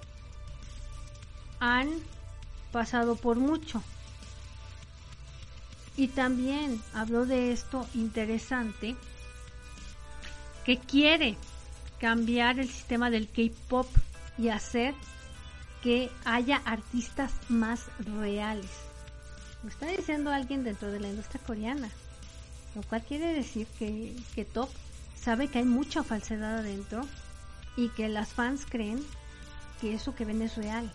han 1.59 1.89
pasado 2.71 3.15
por 3.15 3.37
mucho. 3.37 3.81
Y 5.95 6.09
también 6.09 6.79
habló 6.93 7.25
de 7.25 7.51
esto 7.51 7.87
interesante, 7.95 8.95
que 10.63 10.77
quiere 10.77 11.37
cambiar 11.99 12.59
el 12.59 12.69
sistema 12.69 13.09
del 13.09 13.27
K-pop 13.27 13.87
y 14.37 14.49
hacer 14.49 14.93
que 15.81 16.11
haya 16.25 16.57
artistas 16.57 17.31
más 17.49 17.85
reales. 18.19 18.69
Lo 19.63 19.69
está 19.69 19.87
diciendo 19.87 20.31
alguien 20.31 20.63
dentro 20.63 20.91
de 20.91 20.99
la 20.99 21.09
industria 21.09 21.41
coreana, 21.45 21.89
lo 22.75 22.83
cual 22.83 23.03
quiere 23.03 23.33
decir 23.33 23.67
que, 23.79 24.15
que 24.35 24.45
Top 24.45 24.69
sabe 25.15 25.47
que 25.47 25.59
hay 25.59 25.65
mucha 25.65 26.03
falsedad 26.03 26.59
adentro 26.59 27.05
y 27.75 27.89
que 27.89 28.09
las 28.09 28.29
fans 28.29 28.65
creen 28.67 29.03
que 29.81 29.93
eso 29.93 30.15
que 30.15 30.25
ven 30.25 30.41
es 30.41 30.55
real. 30.55 30.91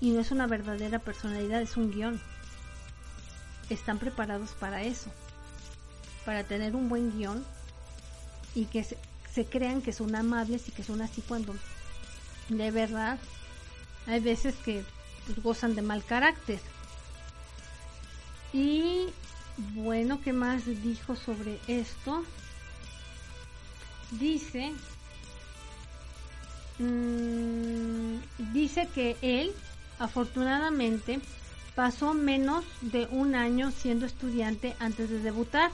Y 0.00 0.10
no 0.10 0.20
es 0.20 0.30
una 0.30 0.46
verdadera 0.46 0.98
personalidad, 0.98 1.60
es 1.60 1.76
un 1.76 1.90
guion. 1.90 2.20
Están 3.70 3.98
preparados 3.98 4.50
para 4.52 4.82
eso, 4.82 5.10
para 6.24 6.44
tener 6.44 6.74
un 6.76 6.88
buen 6.88 7.16
guion 7.16 7.44
y 8.54 8.66
que 8.66 8.84
se, 8.84 8.96
crean 9.46 9.82
que 9.82 9.92
son 9.92 10.14
amables 10.14 10.68
y 10.68 10.72
que 10.72 10.82
son 10.82 11.00
así 11.00 11.22
cuando 11.22 11.54
de 12.48 12.70
verdad 12.70 13.18
hay 14.06 14.20
veces 14.20 14.54
que 14.64 14.84
pues, 15.26 15.42
gozan 15.42 15.74
de 15.74 15.82
mal 15.82 16.04
carácter. 16.04 16.60
Y 18.52 19.06
bueno, 19.74 20.20
¿qué 20.22 20.32
más 20.32 20.64
dijo 20.82 21.14
sobre 21.14 21.58
esto? 21.66 22.24
Dice, 24.12 24.72
mmm, 26.78 28.16
dice 28.52 28.88
que 28.94 29.16
él, 29.20 29.52
afortunadamente, 29.98 31.20
pasó 31.74 32.14
menos 32.14 32.64
de 32.80 33.06
un 33.10 33.34
año 33.34 33.70
siendo 33.70 34.06
estudiante 34.06 34.74
antes 34.80 35.10
de 35.10 35.20
debutar. 35.20 35.70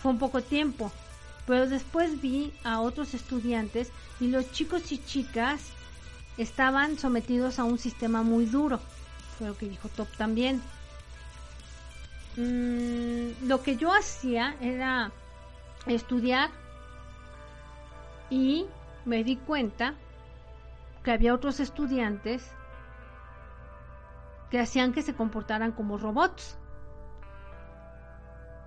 Fue 0.00 0.12
un 0.12 0.18
poco 0.18 0.42
tiempo, 0.42 0.92
pero 1.46 1.68
después 1.68 2.20
vi 2.20 2.52
a 2.64 2.80
otros 2.80 3.14
estudiantes 3.14 3.90
y 4.20 4.28
los 4.28 4.50
chicos 4.52 4.92
y 4.92 4.98
chicas 4.98 5.70
estaban 6.38 6.98
sometidos 6.98 7.58
a 7.58 7.64
un 7.64 7.78
sistema 7.78 8.22
muy 8.22 8.46
duro. 8.46 8.80
Fue 9.38 9.48
lo 9.48 9.56
que 9.56 9.68
dijo 9.68 9.88
Top 9.88 10.08
también. 10.16 10.62
Mm, 12.36 13.46
lo 13.46 13.62
que 13.62 13.76
yo 13.76 13.92
hacía 13.92 14.56
era 14.60 15.12
estudiar 15.86 16.50
y 18.30 18.66
me 19.04 19.22
di 19.22 19.36
cuenta 19.36 19.94
que 21.04 21.12
había 21.12 21.34
otros 21.34 21.60
estudiantes 21.60 22.50
que 24.50 24.58
hacían 24.58 24.92
que 24.92 25.02
se 25.02 25.14
comportaran 25.14 25.72
como 25.72 25.98
robots. 25.98 26.56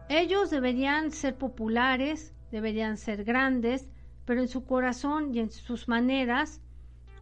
Ellos 0.09 0.49
deberían 0.49 1.11
ser 1.11 1.35
populares, 1.37 2.33
deberían 2.51 2.97
ser 2.97 3.23
grandes, 3.23 3.89
pero 4.25 4.41
en 4.41 4.47
su 4.47 4.65
corazón 4.65 5.33
y 5.33 5.39
en 5.39 5.51
sus 5.51 5.87
maneras 5.87 6.61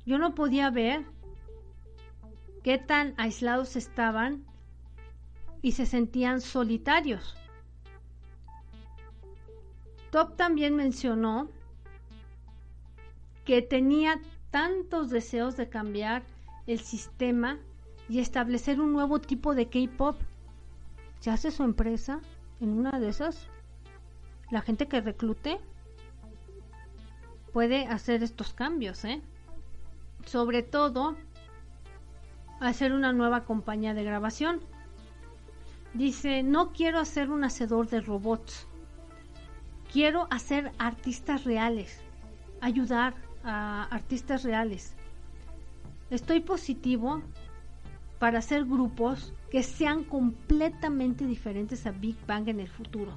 yo 0.06 0.18
no 0.18 0.36
podía 0.36 0.70
ver 0.70 1.06
qué 2.64 2.78
tan 2.78 3.14
aislados 3.18 3.76
estaban 3.76 4.44
y 5.62 5.74
se 5.74 5.86
sentían 5.86 6.42
solitarios. 6.42 7.36
Top 10.12 10.36
también 10.36 10.76
mencionó 10.76 11.50
que 13.46 13.62
tenía 13.62 14.20
tantos 14.52 15.10
deseos 15.10 15.58
de 15.58 15.70
cambiar 15.70 16.24
el 16.68 16.80
sistema 16.80 17.60
y 18.10 18.20
establecer 18.20 18.80
un 18.80 18.94
nuevo 18.94 19.20
tipo 19.20 19.56
de 19.56 19.68
K-Pop 19.68 20.18
se 21.20 21.32
hace 21.32 21.52
su 21.52 21.64
empresa 21.64 22.22
en 22.62 22.70
una 22.70 23.00
de 23.00 23.10
esas, 23.10 23.48
la 24.52 24.62
gente 24.62 24.88
que 24.88 25.02
reclute 25.02 25.60
puede 27.54 27.88
hacer 27.88 28.24
estos 28.24 28.54
cambios, 28.54 29.06
¿eh? 29.06 29.22
Sobre 30.26 30.64
todo, 30.64 31.16
hacer 32.60 32.94
una 32.94 33.14
nueva 33.14 33.46
compañía 33.46 33.94
de 33.94 34.04
grabación. 34.04 34.62
Dice, 35.94 36.44
no 36.44 36.74
quiero 36.74 37.00
hacer 37.00 37.30
un 37.30 37.44
hacedor 37.44 37.88
de 37.88 38.02
robots. 38.02 38.68
Quiero 39.92 40.28
hacer 40.30 40.72
artistas 40.78 41.46
reales. 41.46 42.02
Ayudar 42.60 43.14
a 43.44 43.84
artistas 43.84 44.44
reales. 44.44 44.94
Estoy 46.10 46.42
positivo 46.42 47.22
para 48.20 48.40
hacer 48.40 48.66
grupos 48.66 49.34
que 49.50 49.64
sean 49.64 50.04
completamente 50.04 51.26
diferentes 51.26 51.86
a 51.86 51.92
Big 51.92 52.18
Bang 52.28 52.50
en 52.50 52.60
el 52.60 52.68
futuro. 52.68 53.14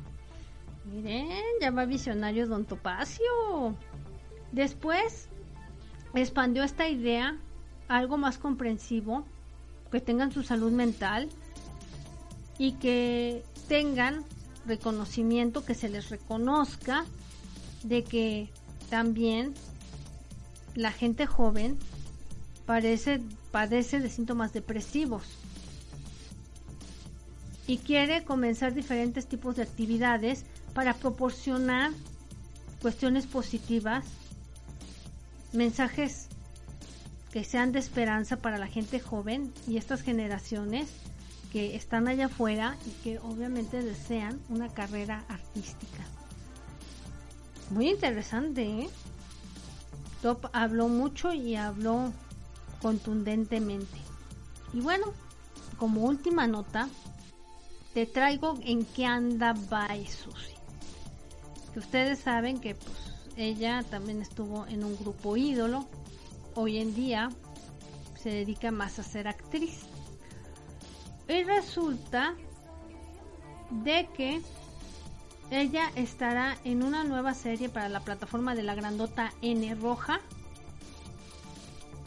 Miren, 0.91 1.31
ya 1.61 1.71
va 1.71 1.85
visionario 1.85 2.47
Don 2.47 2.65
Topacio. 2.65 3.77
Después 4.53 5.29
expandió 6.15 6.63
esta 6.65 6.89
idea 6.89 7.37
a 7.89 7.97
algo 7.97 8.17
más 8.17 8.39
comprensivo, 8.39 9.25
que 9.91 10.01
tengan 10.01 10.33
su 10.33 10.43
salud 10.43 10.73
mental 10.73 11.29
y 12.59 12.73
que 12.73 13.43
tengan 13.69 14.25
reconocimiento, 14.67 15.65
que 15.65 15.75
se 15.75 15.89
les 15.89 16.11
reconozca 16.11 17.05
de 17.83 18.05
que 18.05 18.51
también 18.91 19.55
la 20.75 20.93
gente 20.93 21.27
joven 21.27 21.79
padece 22.67 23.21
de 24.01 24.11
síntomas 24.11 24.53
depresivos 24.53 25.23
y 27.67 27.79
quiere 27.79 28.25
comenzar 28.25 28.75
diferentes 28.75 29.27
tipos 29.27 29.57
de 29.57 29.63
actividades 29.63 30.45
para 30.79 30.95
proporcionar 30.95 31.91
cuestiones 32.81 33.27
positivas 33.27 34.05
mensajes 35.53 36.29
que 37.33 37.43
sean 37.43 37.73
de 37.73 37.81
esperanza 37.81 38.37
para 38.37 38.59
la 38.59 38.69
gente 38.69 39.01
joven 39.01 39.53
y 39.67 39.77
estas 39.77 40.03
generaciones 40.03 40.89
que 41.51 41.75
están 41.75 42.07
allá 42.07 42.27
afuera 42.27 42.77
y 42.87 42.91
que 43.03 43.19
obviamente 43.19 43.83
desean 43.83 44.41
una 44.51 44.69
carrera 44.69 45.25
artística. 45.29 46.05
Muy 47.71 47.89
interesante, 47.89 48.63
¿eh? 48.63 48.91
Top 50.23 50.47
habló 50.53 50.87
mucho 50.87 51.33
y 51.33 51.57
habló 51.57 52.13
contundentemente. 52.81 53.99
Y 54.73 54.79
bueno, 54.79 55.07
como 55.77 56.03
última 56.03 56.47
nota, 56.47 56.89
te 57.95 58.07
traigo 58.07 58.61
en 58.63 58.85
qué 58.85 59.07
anda 59.07 59.55
Bai 59.69 60.07
Susi. 60.07 60.58
Ustedes 61.79 62.19
saben 62.19 62.61
que 62.61 62.75
pues 62.75 62.97
ella 63.37 63.85
también 63.89 64.21
estuvo 64.21 64.67
en 64.67 64.83
un 64.83 64.97
grupo 64.99 65.37
ídolo. 65.37 65.87
Hoy 66.57 66.79
en 66.79 66.93
día 66.93 67.31
se 68.21 68.31
dedica 68.31 68.73
más 68.73 68.99
a 68.99 69.05
ser 69.05 69.29
actriz. 69.29 69.83
Y 71.29 71.45
resulta 71.45 72.35
de 73.71 74.09
que 74.17 74.43
ella 75.53 75.93
estará 75.95 76.59
en 76.65 76.83
una 76.83 77.05
nueva 77.05 77.33
serie 77.33 77.69
para 77.69 77.89
la 77.89 78.01
plataforma 78.01 78.57
de 78.57 78.65
la 78.65 78.75
grandota 78.75 79.33
N 79.41 79.73
Roja 79.77 80.21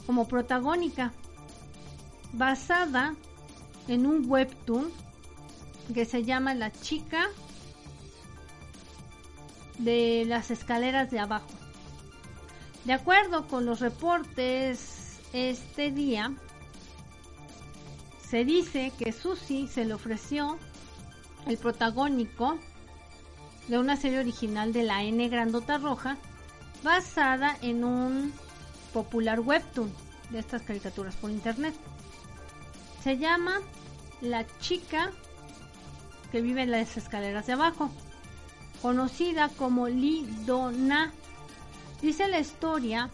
como 0.06 0.28
protagónica, 0.28 1.14
basada 2.34 3.16
en 3.88 4.06
un 4.06 4.30
webtoon 4.30 4.92
que 5.94 6.04
se 6.04 6.26
llama 6.26 6.56
La 6.56 6.72
chica 6.74 7.30
de 9.84 10.26
las 10.28 10.52
escaleras 10.52 11.12
de 11.12 11.20
abajo. 11.20 11.48
De 12.86 12.94
acuerdo 12.94 13.48
con 13.48 13.66
los 13.66 13.80
reportes 13.80 15.20
este 15.34 15.92
día, 15.92 16.34
se 18.28 18.46
dice 18.46 18.92
que 18.98 19.12
Susie 19.12 19.68
se 19.68 19.86
le 19.86 19.94
ofreció 19.94 20.58
el 21.48 21.58
protagónico 21.58 22.58
de 23.68 23.78
una 23.78 23.98
serie 23.98 24.20
original 24.20 24.74
de 24.74 24.84
la 24.84 25.04
N 25.04 25.28
Grandota 25.30 25.78
Roja 25.78 26.18
basada 26.84 27.58
en 27.62 27.84
un 27.84 28.34
popular 28.94 29.40
webtoon 29.40 29.92
de 30.30 30.40
estas 30.40 30.62
caricaturas 30.64 31.16
por 31.16 31.30
internet. 31.30 31.76
Se 33.04 33.18
llama 33.18 33.60
La 34.22 34.46
chica 34.60 35.12
que 36.32 36.42
vive 36.42 36.64
en 36.64 36.72
las 36.72 36.98
escaleras 36.98 37.48
de 37.48 37.54
abajo 37.54 37.92
conocida 38.82 39.50
como 39.50 39.88
Li 39.88 40.26
Dona. 40.46 41.12
Dice 42.02 42.28
la 42.28 42.40
historia 42.40 43.10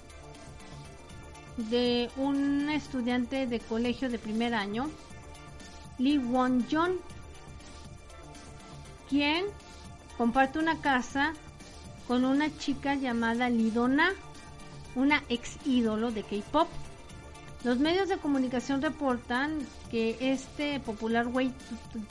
de 1.57 2.09
un 2.15 2.70
estudiante 2.70 3.47
de 3.47 3.59
colegio 3.59 4.09
de 4.09 4.20
primer 4.20 4.53
año, 4.53 4.89
Li 5.97 6.18
Won 6.18 6.65
Jong, 6.72 6.93
quien 9.09 9.45
comparte 10.18 10.59
una 10.59 10.80
casa 10.80 11.34
con 12.07 12.24
una 12.24 12.55
chica 12.57 12.95
llamada 12.95 13.49
Li 13.49 13.72
Dona, 13.72 14.11
una 14.95 15.24
ex 15.30 15.57
ídolo 15.65 16.11
de 16.11 16.24
K-pop. 16.24 16.68
Los 17.63 17.80
medios 17.80 18.07
de 18.07 18.18
comunicación 18.18 18.82
reportan 18.82 19.59
que 19.89 20.15
este 20.22 20.80
popular 20.80 21.28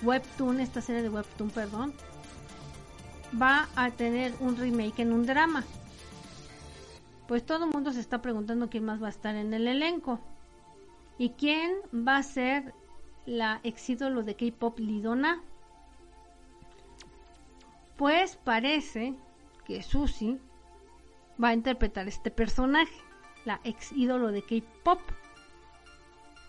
webtoon, 0.03 0.61
esta 0.61 0.83
serie 0.83 1.03
de 1.03 1.09
webtoon, 1.09 1.51
perdón, 1.51 1.95
va 3.41 3.69
a 3.77 3.91
tener 3.91 4.35
un 4.41 4.57
remake 4.57 5.01
en 5.01 5.13
un 5.13 5.27
drama. 5.27 5.65
Pues 7.29 7.45
todo 7.45 7.65
el 7.65 7.71
mundo 7.71 7.93
se 7.93 8.01
está 8.01 8.23
preguntando 8.23 8.69
quién 8.69 8.85
más 8.85 9.03
va 9.03 9.09
a 9.09 9.11
estar 9.11 9.35
en 9.35 9.53
el 9.53 9.67
elenco. 9.67 10.21
¿Y 11.19 11.31
quién 11.31 11.73
va 11.93 12.19
a 12.19 12.23
ser 12.23 12.75
la 13.25 13.61
ex 13.65 13.91
ídolo 13.91 14.23
de 14.23 14.37
K-pop 14.37 14.79
Lidona? 14.79 15.41
Pues 17.97 18.37
parece 18.37 19.15
que 19.65 19.83
Susie 19.83 20.39
va 21.43 21.49
a 21.49 21.55
interpretar 21.55 22.07
este 22.07 22.31
personaje, 22.31 22.95
la 23.45 23.61
ex 23.65 23.93
ídolo 23.93 24.31
de 24.31 24.43
K-pop, 24.43 25.01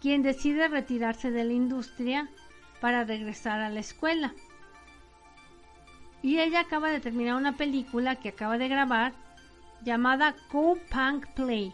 quien 0.02 0.22
decide 0.22 0.68
retirarse 0.68 1.32
de 1.32 1.44
la 1.44 1.54
industria 1.54 2.30
para 2.82 3.04
regresar 3.04 3.62
a 3.62 3.70
la 3.70 3.80
escuela. 3.80 4.34
Y 6.22 6.40
ella 6.40 6.62
acaba 6.62 6.90
de 6.90 7.00
terminar 7.00 7.36
una 7.36 7.56
película 7.56 8.16
que 8.16 8.30
acaba 8.30 8.58
de 8.58 8.68
grabar 8.68 9.14
llamada 9.84 10.36
Co 10.52 10.78
Punk 10.90 11.28
Play, 11.36 11.74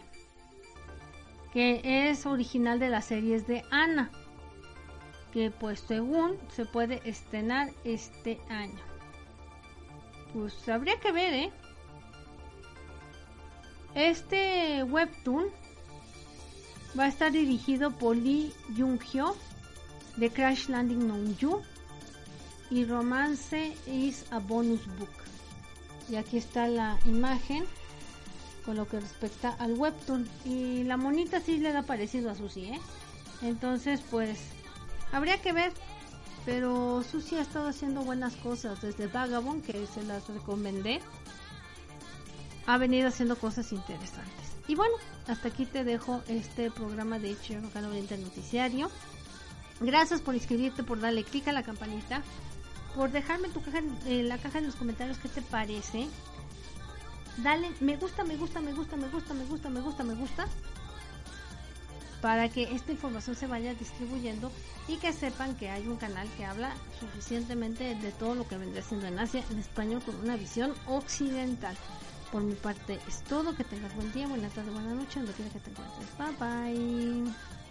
que 1.54 2.10
es 2.10 2.26
original 2.26 2.80
de 2.80 2.90
las 2.90 3.06
series 3.06 3.48
de 3.48 3.64
Anna, 3.72 4.10
que 5.32 5.50
pues 5.50 5.80
según 5.80 6.38
se 6.52 6.66
puede 6.66 7.02
estrenar 7.06 7.72
este 7.84 8.40
año. 8.50 8.80
Pues 10.34 10.68
habría 10.68 11.00
que 11.00 11.12
ver, 11.12 11.34
¿eh? 11.34 11.52
Este 13.96 14.84
webtoon 14.84 15.46
va 16.98 17.06
a 17.06 17.08
estar 17.08 17.32
dirigido 17.32 17.92
por 17.92 18.16
Lee 18.16 18.52
Jung-hyo 18.76 19.36
de 20.18 20.30
Crash 20.30 20.68
Landing 20.68 21.10
on 21.10 21.38
You 21.38 21.62
y 22.74 22.86
Romance 22.86 23.76
is 23.86 24.26
a 24.32 24.40
bonus 24.40 24.84
book. 24.98 25.10
Y 26.10 26.16
aquí 26.16 26.38
está 26.38 26.68
la 26.68 26.98
imagen 27.06 27.66
con 28.66 28.78
lo 28.78 28.88
que 28.88 29.00
respecta 29.00 29.56
al 29.60 29.74
webtoon. 29.74 30.28
Y 30.44 30.84
la 30.84 30.98
monita 30.98 31.40
sí 31.40 31.60
le 31.60 31.72
da 31.72 31.84
parecido 31.84 32.32
a 32.32 32.36
Susie, 32.36 32.74
¿eh? 32.74 32.80
Entonces, 33.44 34.02
pues, 34.10 34.40
habría 35.12 35.40
que 35.40 35.54
ver. 35.54 35.72
Pero 36.46 37.04
Susie 37.04 37.38
ha 37.38 37.44
estado 37.44 37.68
haciendo 37.68 38.02
buenas 38.02 38.36
cosas 38.38 38.82
desde 38.82 39.08
Vagabond, 39.08 39.64
que 39.64 39.86
se 39.86 40.02
las 40.04 40.28
recomendé. 40.28 41.00
Ha 42.66 42.78
venido 42.80 43.08
haciendo 43.08 43.38
cosas 43.38 43.72
interesantes. 43.72 44.52
Y 44.68 44.76
bueno, 44.76 44.96
hasta 45.28 45.50
aquí 45.50 45.68
te 45.68 45.84
dejo 45.84 46.24
este 46.28 46.72
programa 46.72 47.20
de 47.20 47.38
Canal 47.72 47.92
Oriente 47.92 48.18
Noticiario. 48.18 48.90
Gracias 49.80 50.22
por 50.22 50.34
inscribirte, 50.34 50.84
por 50.84 51.00
darle 51.00 51.24
clic 51.24 51.48
a 51.48 51.52
la 51.52 51.64
campanita 51.64 52.24
por 52.96 53.12
dejarme 53.12 53.50
tu 53.50 53.62
caja, 53.62 53.80
en 54.06 54.30
la 54.30 54.38
caja 54.38 54.60
de 54.60 54.68
los 54.68 54.76
comentarios 54.76 55.18
qué 55.18 55.30
te 55.30 55.42
parece. 55.42 56.08
Dale 57.38 57.72
me 57.80 57.98
gusta, 57.98 58.24
me 58.24 58.38
gusta, 58.38 58.62
me 58.62 58.74
gusta, 58.74 58.96
me 58.96 59.08
gusta, 59.08 59.34
me 59.34 59.46
gusta, 59.46 59.70
me 59.70 59.82
gusta, 59.82 60.04
me 60.04 60.14
gusta. 60.16 60.48
Para 62.22 62.48
que 62.48 62.74
esta 62.74 62.92
información 62.92 63.36
se 63.36 63.48
vaya 63.48 63.74
distribuyendo 63.74 64.52
y 64.88 64.98
que 64.98 65.12
sepan 65.12 65.56
que 65.56 65.70
hay 65.70 65.88
un 65.88 65.98
canal 65.98 66.28
que 66.38 66.46
habla 66.46 66.74
suficientemente 67.00 67.96
de 67.96 68.12
todo 68.12 68.36
lo 68.36 68.48
que 68.48 68.58
vendría 68.58 68.82
siendo 68.82 69.08
en 69.08 69.20
Asia 69.20 69.44
en 69.50 69.60
español 69.60 70.02
con 70.06 70.16
una 70.16 70.38
visión 70.38 70.74
occidental. 70.88 71.76
Por 72.32 72.42
mi 72.42 72.56
parte 72.56 73.00
es 73.08 73.24
todo. 73.24 73.56
Que 73.56 73.64
tengas 73.64 73.94
buen 73.96 74.12
día, 74.14 74.28
buena 74.28 74.50
tarde, 74.50 74.72
buena 74.72 74.94
noche, 74.94 75.20
donde 75.20 75.34
quiera 75.34 75.52
que 75.52 75.60
te 75.60 75.70
encuentres. 75.70 76.18
Bye 76.18 76.36
bye. 76.40 77.63